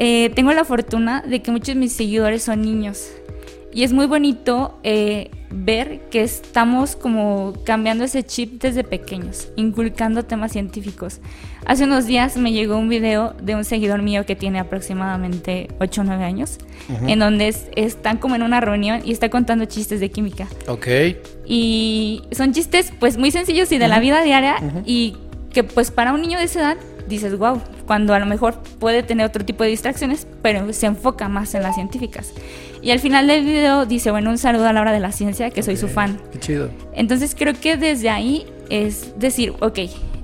Eh, 0.00 0.30
tengo 0.34 0.52
la 0.52 0.64
fortuna 0.64 1.22
de 1.26 1.42
que 1.42 1.50
muchos 1.50 1.68
de 1.68 1.74
mis 1.74 1.92
seguidores 1.92 2.44
son 2.44 2.62
niños 2.62 3.08
y 3.72 3.82
es 3.82 3.92
muy 3.92 4.06
bonito 4.06 4.78
eh, 4.84 5.30
ver 5.50 6.02
que 6.10 6.22
estamos 6.22 6.94
como 6.96 7.52
cambiando 7.64 8.04
ese 8.04 8.22
chip 8.22 8.62
desde 8.62 8.84
pequeños, 8.84 9.48
inculcando 9.56 10.24
temas 10.24 10.52
científicos. 10.52 11.20
Hace 11.66 11.84
unos 11.84 12.06
días 12.06 12.36
me 12.36 12.52
llegó 12.52 12.78
un 12.78 12.88
video 12.88 13.34
de 13.42 13.56
un 13.56 13.64
seguidor 13.64 14.00
mío 14.02 14.24
que 14.24 14.36
tiene 14.36 14.58
aproximadamente 14.60 15.68
8 15.80 16.00
o 16.00 16.04
9 16.04 16.24
años, 16.24 16.58
Ujú. 16.88 17.08
en 17.08 17.18
donde 17.18 17.48
es- 17.48 17.66
están 17.76 18.16
como 18.18 18.36
en 18.36 18.42
una 18.42 18.60
reunión 18.60 19.02
y 19.04 19.10
está 19.12 19.28
contando 19.28 19.64
chistes 19.66 20.00
de 20.00 20.10
química. 20.10 20.46
Ok. 20.66 20.86
Y 21.44 22.22
son 22.32 22.52
chistes 22.52 22.92
pues 22.98 23.18
muy 23.18 23.30
sencillos 23.32 23.70
y 23.72 23.78
de 23.78 23.88
la 23.88 23.96
Ujú. 23.96 24.02
vida 24.04 24.22
diaria 24.22 24.56
Ujú. 24.62 24.82
y 24.86 25.16
que 25.52 25.64
pues 25.64 25.90
para 25.90 26.12
un 26.12 26.22
niño 26.22 26.38
de 26.38 26.44
esa 26.44 26.60
edad 26.60 26.76
dices, 27.08 27.36
wow, 27.36 27.60
cuando 27.88 28.14
a 28.14 28.20
lo 28.20 28.26
mejor 28.26 28.60
puede 28.78 29.02
tener 29.02 29.26
otro 29.26 29.44
tipo 29.44 29.64
de 29.64 29.70
distracciones, 29.70 30.28
pero 30.42 30.72
se 30.72 30.86
enfoca 30.86 31.28
más 31.28 31.54
en 31.54 31.64
las 31.64 31.74
científicas. 31.74 32.32
Y 32.80 32.92
al 32.92 33.00
final 33.00 33.26
del 33.26 33.44
video 33.44 33.86
dice, 33.86 34.12
bueno, 34.12 34.30
un 34.30 34.38
saludo 34.38 34.68
a 34.68 34.72
la 34.72 34.80
hora 34.80 34.92
de 34.92 35.00
la 35.00 35.10
ciencia, 35.10 35.50
que 35.50 35.64
soy 35.64 35.76
su 35.76 35.88
fan. 35.88 36.20
Qué 36.30 36.38
chido. 36.38 36.70
Entonces 36.94 37.34
creo 37.36 37.54
que 37.60 37.76
desde 37.76 38.10
ahí 38.10 38.46
es 38.70 39.18
decir, 39.18 39.54
ok, 39.60 39.78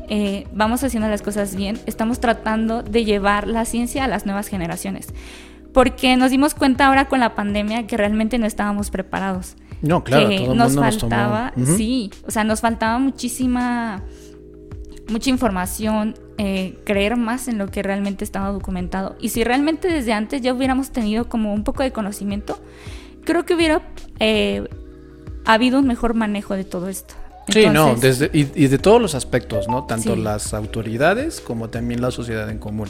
eh, 0.09 0.46
vamos 0.53 0.85
haciendo 0.85 1.09
las 1.09 1.22
cosas 1.22 1.57
bien, 1.57 1.79
estamos 1.87 2.20
tratando 2.20 2.83
de 2.83 3.05
llevar 3.05 3.48
la 3.48 3.64
ciencia 3.64 4.05
a 4.05 4.09
las 4.09 4.27
nuevas 4.27 4.48
generaciones. 4.48 5.09
Porque 5.72 6.16
nos 6.16 6.31
dimos 6.31 6.55
cuenta 6.55 6.87
ahora 6.87 7.07
con 7.09 7.18
la 7.18 7.35
pandemia 7.35 7.87
que 7.87 7.96
realmente 7.96 8.38
no 8.38 8.46
estábamos 8.46 8.90
preparados 8.90 9.57
No, 9.83 10.05
claro, 10.05 10.29
que 10.29 10.37
todo 10.37 10.53
el 10.53 10.59
nos 10.59 10.68
mundo 10.68 10.83
nos 10.85 10.98
tomó. 10.98 11.11
faltaba, 11.11 11.53
sí, 11.77 12.11
o 12.27 12.31
sea, 12.31 12.44
nos 12.44 12.61
faltaba 12.61 12.98
muchísima, 13.00 14.03
mucha 15.09 15.31
información, 15.31 16.14
eh, 16.38 16.79
creer 16.85 17.17
más 17.17 17.49
en 17.49 17.59
lo 17.59 17.69
que 17.69 17.83
realmente 17.83 18.25
estaba 18.25 18.51
documentado. 18.51 19.17
Y 19.21 19.29
si 19.31 19.45
realmente 19.45 19.88
desde 19.88 20.12
antes 20.12 20.40
ya 20.43 20.53
hubiéramos 20.55 20.90
tenido 20.90 21.29
como 21.29 21.53
un 21.55 21.64
poco 21.64 21.83
de 21.83 21.93
conocimiento, 21.93 22.59
creo 23.25 23.45
que 23.45 23.55
hubiera 23.55 23.83
eh, 24.21 24.67
habido 25.45 25.79
un 25.79 25.87
mejor 25.87 26.14
manejo 26.14 26.55
de 26.55 26.64
todo 26.64 26.88
esto. 26.88 27.14
Sí, 27.49 27.67
no, 27.67 27.95
desde, 27.97 28.31
y, 28.33 28.49
y 28.55 28.69
de 28.69 28.79
todos 28.79 29.03
los 29.03 29.14
aspectos, 29.14 29.69
¿no? 29.69 29.85
Tanto 29.85 30.14
Sí. 30.14 30.21
las 30.23 30.55
autoridades 30.55 31.43
como 31.43 31.69
también 31.69 32.01
la 32.01 32.11
sociedad 32.11 32.49
en 32.49 32.57
común. 32.59 32.88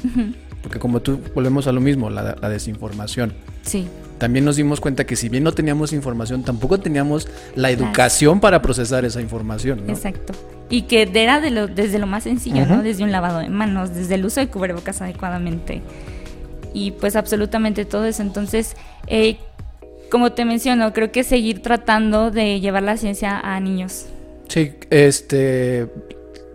Porque 0.62 0.78
como 0.78 1.00
tú, 1.02 1.18
volvemos 1.34 1.66
a 1.66 1.72
lo 1.72 1.80
mismo, 1.80 2.08
la, 2.08 2.36
la 2.40 2.48
desinformación. 2.48 3.34
Sí, 3.62 3.88
También 4.24 4.46
nos 4.46 4.56
dimos 4.56 4.80
cuenta 4.80 5.04
que 5.04 5.16
si 5.16 5.28
bien 5.28 5.44
no 5.44 5.52
teníamos 5.52 5.92
información, 5.92 6.44
tampoco 6.44 6.80
teníamos 6.80 7.28
la 7.56 7.70
educación 7.70 8.40
para 8.40 8.62
procesar 8.62 9.04
esa 9.04 9.20
información, 9.20 9.86
¿no? 9.86 9.92
exacto. 9.92 10.32
Y 10.70 10.84
que 10.84 11.02
era 11.12 11.42
de 11.42 11.50
lo, 11.50 11.66
desde 11.66 11.98
lo 11.98 12.06
más 12.06 12.22
sencillo. 12.22 12.64
¿no? 12.64 12.82
Desde 12.82 13.04
un 13.04 13.12
lavado 13.12 13.40
de 13.40 13.50
manos, 13.50 13.94
desde 13.94 14.14
el 14.14 14.24
uso 14.24 14.40
de 14.40 14.48
cubrebocas 14.48 15.02
adecuadamente. 15.02 15.82
Y 16.72 16.92
pues 16.92 17.16
absolutamente 17.16 17.84
todo 17.84 18.06
eso. 18.06 18.22
Entonces, 18.22 18.76
eh, 19.08 19.36
como 20.10 20.32
te 20.32 20.46
menciono, 20.46 20.94
creo 20.94 21.12
que 21.12 21.22
seguir 21.22 21.60
tratando 21.60 22.30
de 22.30 22.60
llevar 22.60 22.82
la 22.82 22.96
ciencia 22.96 23.38
a 23.38 23.60
niños. 23.60 24.06
Sí, 24.48 24.72
este 24.88 25.90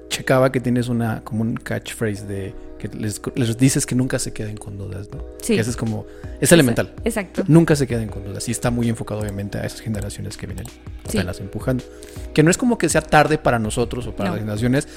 checaba 0.08 0.52
que 0.52 0.60
tienes 0.60 0.88
una 0.88 1.22
como 1.24 1.44
un 1.44 1.54
catchphrase 1.54 2.26
de 2.26 2.56
que 2.80 2.88
les, 2.88 3.22
les 3.36 3.58
dices 3.58 3.86
que 3.86 3.94
nunca 3.94 4.18
se 4.18 4.34
queden 4.34 4.58
con 4.58 4.76
dudas, 4.78 5.08
¿no? 5.14 5.24
Sí. 5.42 5.54
Que 5.54 5.62
eso 5.62 5.70
es 5.70 5.76
como 5.78 6.08
es 6.42 6.52
elemental. 6.52 6.94
Exacto. 7.06 7.44
Nunca 7.48 7.76
se 7.76 7.86
queden 7.86 8.10
con 8.10 8.24
dudas. 8.24 8.48
Y 8.50 8.52
está 8.52 8.72
muy 8.72 8.90
enfocado 8.90 9.22
obviamente 9.22 9.60
a 9.60 9.62
esas 9.66 9.82
generaciones 9.82 10.36
que 10.38 10.48
vienen 10.48 10.66
Sí. 11.08 11.18
apenas 11.20 11.40
empujando. 11.40 11.84
Que 12.34 12.42
no 12.42 12.50
es 12.50 12.58
como 12.58 12.78
que 12.80 12.90
sea 12.90 13.02
tarde 13.02 13.38
para 13.38 13.60
nosotros 13.60 14.08
o 14.08 14.16
para 14.16 14.30
No. 14.30 14.36
las 14.36 14.42
generaciones. 14.42 14.88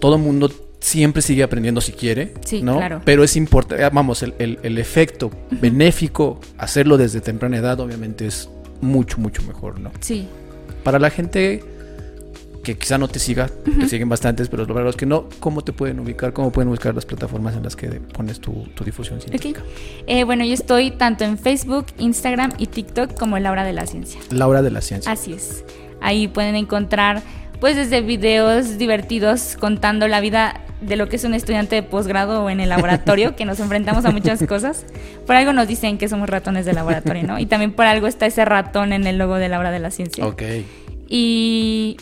Todo 0.00 0.18
mundo 0.18 0.50
siempre 0.80 1.22
sigue 1.22 1.42
aprendiendo 1.42 1.80
si 1.80 1.92
quiere, 1.92 2.34
Sí, 2.44 2.62
¿no? 2.62 2.76
claro. 2.76 3.00
Pero 3.04 3.24
es 3.24 3.34
importante, 3.36 3.88
vamos, 3.90 4.22
el, 4.22 4.34
el- 4.38 4.58
el 4.62 4.76
efecto 4.78 5.30
benéfico, 5.50 6.38
hacerlo 6.58 6.96
desde 6.98 7.20
temprana 7.20 7.56
edad, 7.56 7.80
obviamente 7.80 8.26
es 8.26 8.48
mucho, 8.82 9.18
mucho 9.18 9.42
mejor, 9.42 9.80
¿no? 9.80 9.90
Sí. 10.00 10.28
Para 10.84 10.98
la 10.98 11.10
gente 11.10 11.62
que 12.66 12.76
quizá 12.76 12.98
no 12.98 13.06
te 13.06 13.20
siga, 13.20 13.48
te 13.78 13.88
siguen 13.88 14.08
bastantes, 14.08 14.48
pero 14.48 14.66
para 14.66 14.84
los 14.84 14.96
que 14.96 15.06
no, 15.06 15.28
¿cómo 15.38 15.62
te 15.62 15.72
pueden 15.72 16.00
ubicar? 16.00 16.32
¿Cómo 16.32 16.50
pueden 16.50 16.68
buscar 16.68 16.96
las 16.96 17.06
plataformas 17.06 17.54
en 17.54 17.62
las 17.62 17.76
que 17.76 17.86
pones 17.86 18.40
tu, 18.40 18.64
tu 18.74 18.82
difusión 18.82 19.20
científica? 19.20 19.62
Eh, 20.08 20.24
bueno, 20.24 20.44
yo 20.44 20.52
estoy 20.52 20.90
tanto 20.90 21.22
en 21.22 21.38
Facebook, 21.38 21.86
Instagram 21.98 22.54
y 22.58 22.66
TikTok 22.66 23.16
como 23.16 23.38
Laura 23.38 23.62
de 23.62 23.72
la 23.72 23.86
Ciencia. 23.86 24.20
Laura 24.30 24.62
de 24.62 24.72
la 24.72 24.80
Ciencia. 24.80 25.12
Así 25.12 25.32
es. 25.32 25.64
Ahí 26.00 26.26
pueden 26.26 26.56
encontrar, 26.56 27.22
pues, 27.60 27.76
desde 27.76 28.00
videos 28.00 28.78
divertidos 28.78 29.56
contando 29.60 30.08
la 30.08 30.20
vida 30.20 30.60
de 30.80 30.96
lo 30.96 31.08
que 31.08 31.16
es 31.16 31.24
un 31.24 31.34
estudiante 31.34 31.76
de 31.76 31.84
posgrado 31.84 32.42
o 32.42 32.50
en 32.50 32.58
el 32.58 32.68
laboratorio, 32.68 33.36
que 33.36 33.44
nos 33.44 33.60
enfrentamos 33.60 34.04
a 34.06 34.10
muchas 34.10 34.42
cosas. 34.48 34.86
Por 35.24 35.36
algo 35.36 35.52
nos 35.52 35.68
dicen 35.68 35.98
que 35.98 36.08
somos 36.08 36.28
ratones 36.28 36.66
de 36.66 36.72
laboratorio, 36.72 37.22
¿no? 37.22 37.38
Y 37.38 37.46
también 37.46 37.70
por 37.70 37.86
algo 37.86 38.08
está 38.08 38.26
ese 38.26 38.44
ratón 38.44 38.92
en 38.92 39.06
el 39.06 39.18
logo 39.18 39.36
de 39.36 39.48
Laura 39.48 39.70
de 39.70 39.78
la 39.78 39.92
Ciencia. 39.92 40.26
Ok. 40.26 40.42
Y 41.08 41.96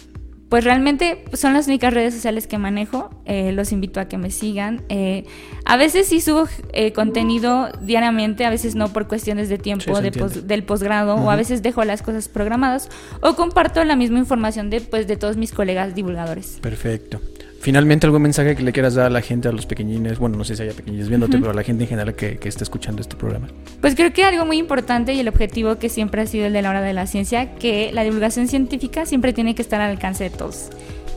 pues 0.54 0.62
realmente 0.62 1.24
son 1.32 1.52
las 1.52 1.66
únicas 1.66 1.92
redes 1.92 2.14
sociales 2.14 2.46
que 2.46 2.58
manejo. 2.58 3.10
Eh, 3.24 3.50
los 3.50 3.72
invito 3.72 3.98
a 3.98 4.04
que 4.04 4.18
me 4.18 4.30
sigan. 4.30 4.82
Eh, 4.88 5.24
a 5.64 5.76
veces 5.76 6.06
sí 6.06 6.20
subo 6.20 6.46
eh, 6.72 6.92
contenido 6.92 7.70
diariamente, 7.82 8.44
a 8.44 8.50
veces 8.50 8.76
no 8.76 8.92
por 8.92 9.08
cuestiones 9.08 9.48
de 9.48 9.58
tiempo 9.58 9.96
Sí, 9.96 10.00
de 10.00 10.12
pos- 10.12 10.46
del 10.46 10.62
posgrado 10.62 11.16
o 11.16 11.28
a 11.28 11.34
veces 11.34 11.60
dejo 11.60 11.82
las 11.82 12.02
cosas 12.02 12.28
programadas 12.28 12.88
o 13.20 13.34
comparto 13.34 13.82
la 13.82 13.96
misma 13.96 14.20
información 14.20 14.70
de, 14.70 14.80
pues, 14.80 15.08
de 15.08 15.16
todos 15.16 15.36
mis 15.36 15.50
colegas 15.50 15.96
divulgadores. 15.96 16.58
Perfecto. 16.62 17.20
Finalmente, 17.64 18.04
algún 18.04 18.20
mensaje 18.20 18.56
que 18.56 18.62
le 18.62 18.74
quieras 18.74 18.94
dar 18.94 19.06
a 19.06 19.08
la 19.08 19.22
gente, 19.22 19.48
a 19.48 19.52
los 19.52 19.64
pequeñines, 19.64 20.18
bueno, 20.18 20.36
no 20.36 20.44
sé 20.44 20.54
si 20.54 20.62
haya 20.64 20.74
pequeñines 20.74 21.08
viéndote, 21.08 21.38
pero 21.38 21.52
a 21.52 21.54
la 21.54 21.62
gente 21.62 21.84
en 21.84 21.88
general 21.88 22.14
que, 22.14 22.36
que 22.36 22.46
esté 22.46 22.62
escuchando 22.62 23.00
este 23.00 23.16
programa. 23.16 23.48
Pues 23.80 23.94
creo 23.94 24.12
que 24.12 24.22
algo 24.22 24.44
muy 24.44 24.58
importante 24.58 25.14
y 25.14 25.20
el 25.20 25.28
objetivo 25.28 25.76
que 25.76 25.88
siempre 25.88 26.20
ha 26.20 26.26
sido 26.26 26.44
el 26.44 26.52
de 26.52 26.60
la 26.60 26.68
hora 26.68 26.82
de 26.82 26.92
la 26.92 27.06
ciencia, 27.06 27.54
que 27.54 27.90
la 27.90 28.04
divulgación 28.04 28.48
científica 28.48 29.06
siempre 29.06 29.32
tiene 29.32 29.54
que 29.54 29.62
estar 29.62 29.80
al 29.80 29.92
alcance 29.92 30.24
de 30.24 30.28
todos. 30.28 30.68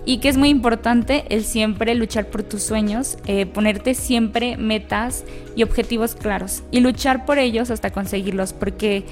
Y 0.06 0.20
que 0.20 0.30
es 0.30 0.38
muy 0.38 0.48
importante 0.48 1.26
el 1.28 1.44
siempre 1.44 1.94
luchar 1.96 2.28
por 2.28 2.44
tus 2.44 2.64
sueños, 2.64 3.18
eh, 3.26 3.46
ponerte 3.46 3.94
siempre 3.94 4.56
metas 4.56 5.26
y 5.58 5.64
objetivos 5.64 6.16
claros 6.16 6.64
y 6.72 6.80
luchar 6.80 7.26
por 7.26 7.40
ellos 7.40 7.72
hasta 7.72 7.92
conseguirlos, 7.92 8.54
porque 8.54 9.04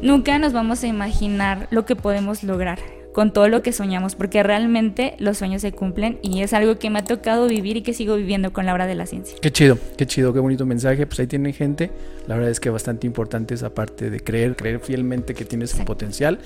nunca 0.00 0.38
nos 0.38 0.54
vamos 0.54 0.82
a 0.84 0.86
imaginar 0.86 1.68
lo 1.70 1.84
que 1.84 1.96
podemos 1.96 2.44
lograr 2.44 2.78
con 3.18 3.32
todo 3.32 3.48
lo 3.48 3.62
que 3.62 3.72
soñamos, 3.72 4.14
porque 4.14 4.44
realmente 4.44 5.16
los 5.18 5.38
sueños 5.38 5.60
se 5.62 5.72
cumplen 5.72 6.20
y 6.22 6.42
es 6.42 6.52
algo 6.52 6.78
que 6.78 6.88
me 6.88 7.00
ha 7.00 7.04
tocado 7.04 7.48
vivir 7.48 7.76
y 7.76 7.82
que 7.82 7.92
sigo 7.92 8.14
viviendo 8.14 8.52
con 8.52 8.64
la 8.64 8.72
hora 8.72 8.86
de 8.86 8.94
la 8.94 9.06
ciencia. 9.06 9.36
Qué 9.42 9.50
chido, 9.50 9.76
qué 9.96 10.06
chido, 10.06 10.32
qué 10.32 10.38
bonito 10.38 10.64
mensaje. 10.64 11.04
Pues 11.04 11.18
ahí 11.18 11.26
tienen 11.26 11.52
gente. 11.52 11.90
La 12.28 12.36
verdad 12.36 12.52
es 12.52 12.60
que 12.60 12.70
bastante 12.70 13.08
importante 13.08 13.54
esa 13.54 13.70
parte 13.74 14.08
de 14.10 14.20
creer, 14.20 14.54
creer 14.54 14.78
fielmente 14.78 15.34
que 15.34 15.44
tienes 15.44 15.74
un 15.74 15.84
potencial. 15.84 16.38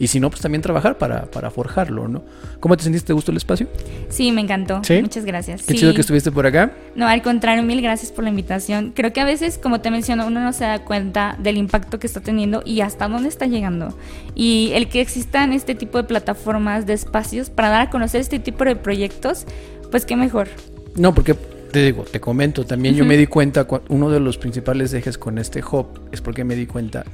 Y 0.00 0.06
si 0.06 0.20
no, 0.20 0.30
pues 0.30 0.40
también 0.40 0.62
trabajar 0.62 0.96
para, 0.96 1.26
para 1.26 1.50
forjarlo, 1.50 2.06
¿no? 2.06 2.22
¿Cómo 2.60 2.76
te 2.76 2.84
sentiste? 2.84 3.08
¿Te 3.08 3.12
gustó 3.12 3.32
el 3.32 3.36
espacio? 3.36 3.66
Sí, 4.08 4.30
me 4.30 4.40
encantó. 4.40 4.80
Muchas 5.00 5.24
gracias. 5.24 5.64
Qué 5.64 5.74
chido 5.74 5.92
que 5.92 6.00
estuviste 6.00 6.30
por 6.30 6.46
acá. 6.46 6.72
No, 6.94 7.06
al 7.06 7.20
contrario, 7.20 7.64
mil 7.64 7.82
gracias 7.82 8.12
por 8.12 8.22
la 8.24 8.30
invitación. 8.30 8.92
Creo 8.94 9.12
que 9.12 9.20
a 9.20 9.24
veces, 9.24 9.58
como 9.58 9.80
te 9.80 9.90
menciono, 9.90 10.26
uno 10.26 10.40
no 10.40 10.52
se 10.52 10.64
da 10.64 10.84
cuenta 10.84 11.36
del 11.40 11.56
impacto 11.56 11.98
que 11.98 12.06
está 12.06 12.20
teniendo 12.20 12.62
y 12.64 12.80
hasta 12.80 13.08
dónde 13.08 13.28
está 13.28 13.46
llegando. 13.46 13.96
Y 14.36 14.70
el 14.74 14.88
que 14.88 15.00
existan 15.00 15.52
este 15.52 15.74
tipo 15.74 15.98
de 15.98 16.04
plataformas, 16.08 16.86
de 16.86 16.94
espacios 16.94 17.50
para 17.50 17.68
dar 17.68 17.82
a 17.82 17.90
conocer 17.90 18.20
este 18.20 18.40
tipo 18.40 18.64
de 18.64 18.74
proyectos, 18.74 19.44
pues 19.92 20.04
qué 20.04 20.16
mejor. 20.16 20.48
No, 20.96 21.14
porque 21.14 21.34
te 21.70 21.84
digo, 21.84 22.02
te 22.02 22.20
comento, 22.20 22.64
también 22.64 22.96
yo 22.96 23.04
me 23.04 23.16
di 23.16 23.26
cuenta, 23.26 23.66
uno 23.88 24.10
de 24.10 24.18
los 24.18 24.38
principales 24.38 24.92
ejes 24.94 25.18
con 25.18 25.38
este 25.38 25.60
hub 25.60 25.86
es 26.10 26.20
porque 26.20 26.42
me 26.42 26.56
di 26.56 26.66
cuenta 26.66 27.04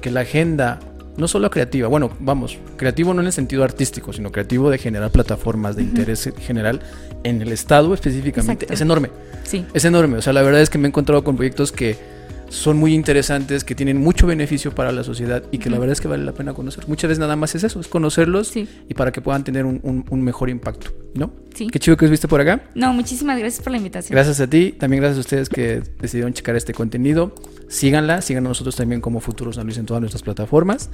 que 0.00 0.10
la 0.10 0.20
agenda, 0.20 0.80
no 1.16 1.28
solo 1.28 1.50
creativa, 1.50 1.86
bueno, 1.88 2.10
vamos, 2.18 2.58
creativo 2.76 3.14
no 3.14 3.20
en 3.20 3.26
el 3.26 3.32
sentido 3.32 3.62
artístico, 3.64 4.12
sino 4.12 4.32
creativo 4.32 4.70
de 4.70 4.78
generar 4.78 5.10
plataformas 5.10 5.76
de 5.76 5.82
interés 5.82 6.32
general 6.40 6.80
en 7.22 7.42
el 7.42 7.52
Estado 7.52 7.92
específicamente, 7.94 8.66
es 8.70 8.80
enorme. 8.80 9.10
Sí. 9.44 9.64
Es 9.74 9.84
enorme, 9.84 10.18
o 10.18 10.22
sea, 10.22 10.32
la 10.32 10.42
verdad 10.42 10.62
es 10.62 10.70
que 10.70 10.78
me 10.78 10.86
he 10.86 10.88
encontrado 10.88 11.22
con 11.22 11.36
proyectos 11.36 11.70
que 11.70 12.15
son 12.48 12.76
muy 12.76 12.94
interesantes, 12.94 13.64
que 13.64 13.74
tienen 13.74 13.98
mucho 13.98 14.26
beneficio 14.26 14.74
para 14.74 14.92
la 14.92 15.04
sociedad 15.04 15.42
y 15.50 15.58
que 15.58 15.70
la 15.70 15.78
verdad 15.78 15.92
es 15.92 16.00
que 16.00 16.08
vale 16.08 16.24
la 16.24 16.32
pena 16.32 16.54
conocer. 16.54 16.86
Muchas 16.88 17.08
veces 17.08 17.18
nada 17.18 17.36
más 17.36 17.54
es 17.54 17.64
eso, 17.64 17.80
es 17.80 17.88
conocerlos 17.88 18.56
y 18.56 18.94
para 18.94 19.12
que 19.12 19.20
puedan 19.20 19.44
tener 19.44 19.64
un, 19.64 20.22
mejor 20.22 20.50
impacto, 20.50 20.90
¿no? 21.14 21.32
Sí. 21.54 21.68
Qué 21.68 21.78
chido 21.78 21.96
que 21.96 22.04
os 22.04 22.10
viste 22.10 22.28
por 22.28 22.40
acá. 22.40 22.62
No, 22.74 22.92
muchísimas 22.92 23.38
gracias 23.38 23.62
por 23.62 23.70
la 23.70 23.78
invitación. 23.78 24.14
Gracias 24.14 24.40
a 24.40 24.46
ti, 24.48 24.72
también 24.72 25.02
gracias 25.02 25.18
a 25.18 25.20
ustedes 25.20 25.48
que 25.48 25.82
decidieron 26.00 26.32
checar 26.32 26.56
este 26.56 26.74
contenido. 26.74 27.34
Síganla, 27.68 28.22
síganos 28.22 28.50
nosotros 28.50 28.76
también 28.76 29.00
como 29.00 29.20
Futuros 29.20 29.56
San 29.56 29.66
Luis 29.66 29.78
en 29.78 29.86
todas 29.86 30.00
nuestras 30.00 30.22
plataformas. 30.22 30.90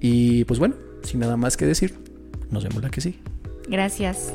Y 0.00 0.44
pues 0.44 0.58
bueno, 0.58 0.74
sin 1.02 1.20
nada 1.20 1.36
más 1.36 1.56
que 1.56 1.66
decir, 1.66 1.94
nos 2.50 2.64
vemos 2.64 2.82
la 2.82 2.90
que 2.90 3.00
sí. 3.00 3.18
Gracias. 3.68 4.32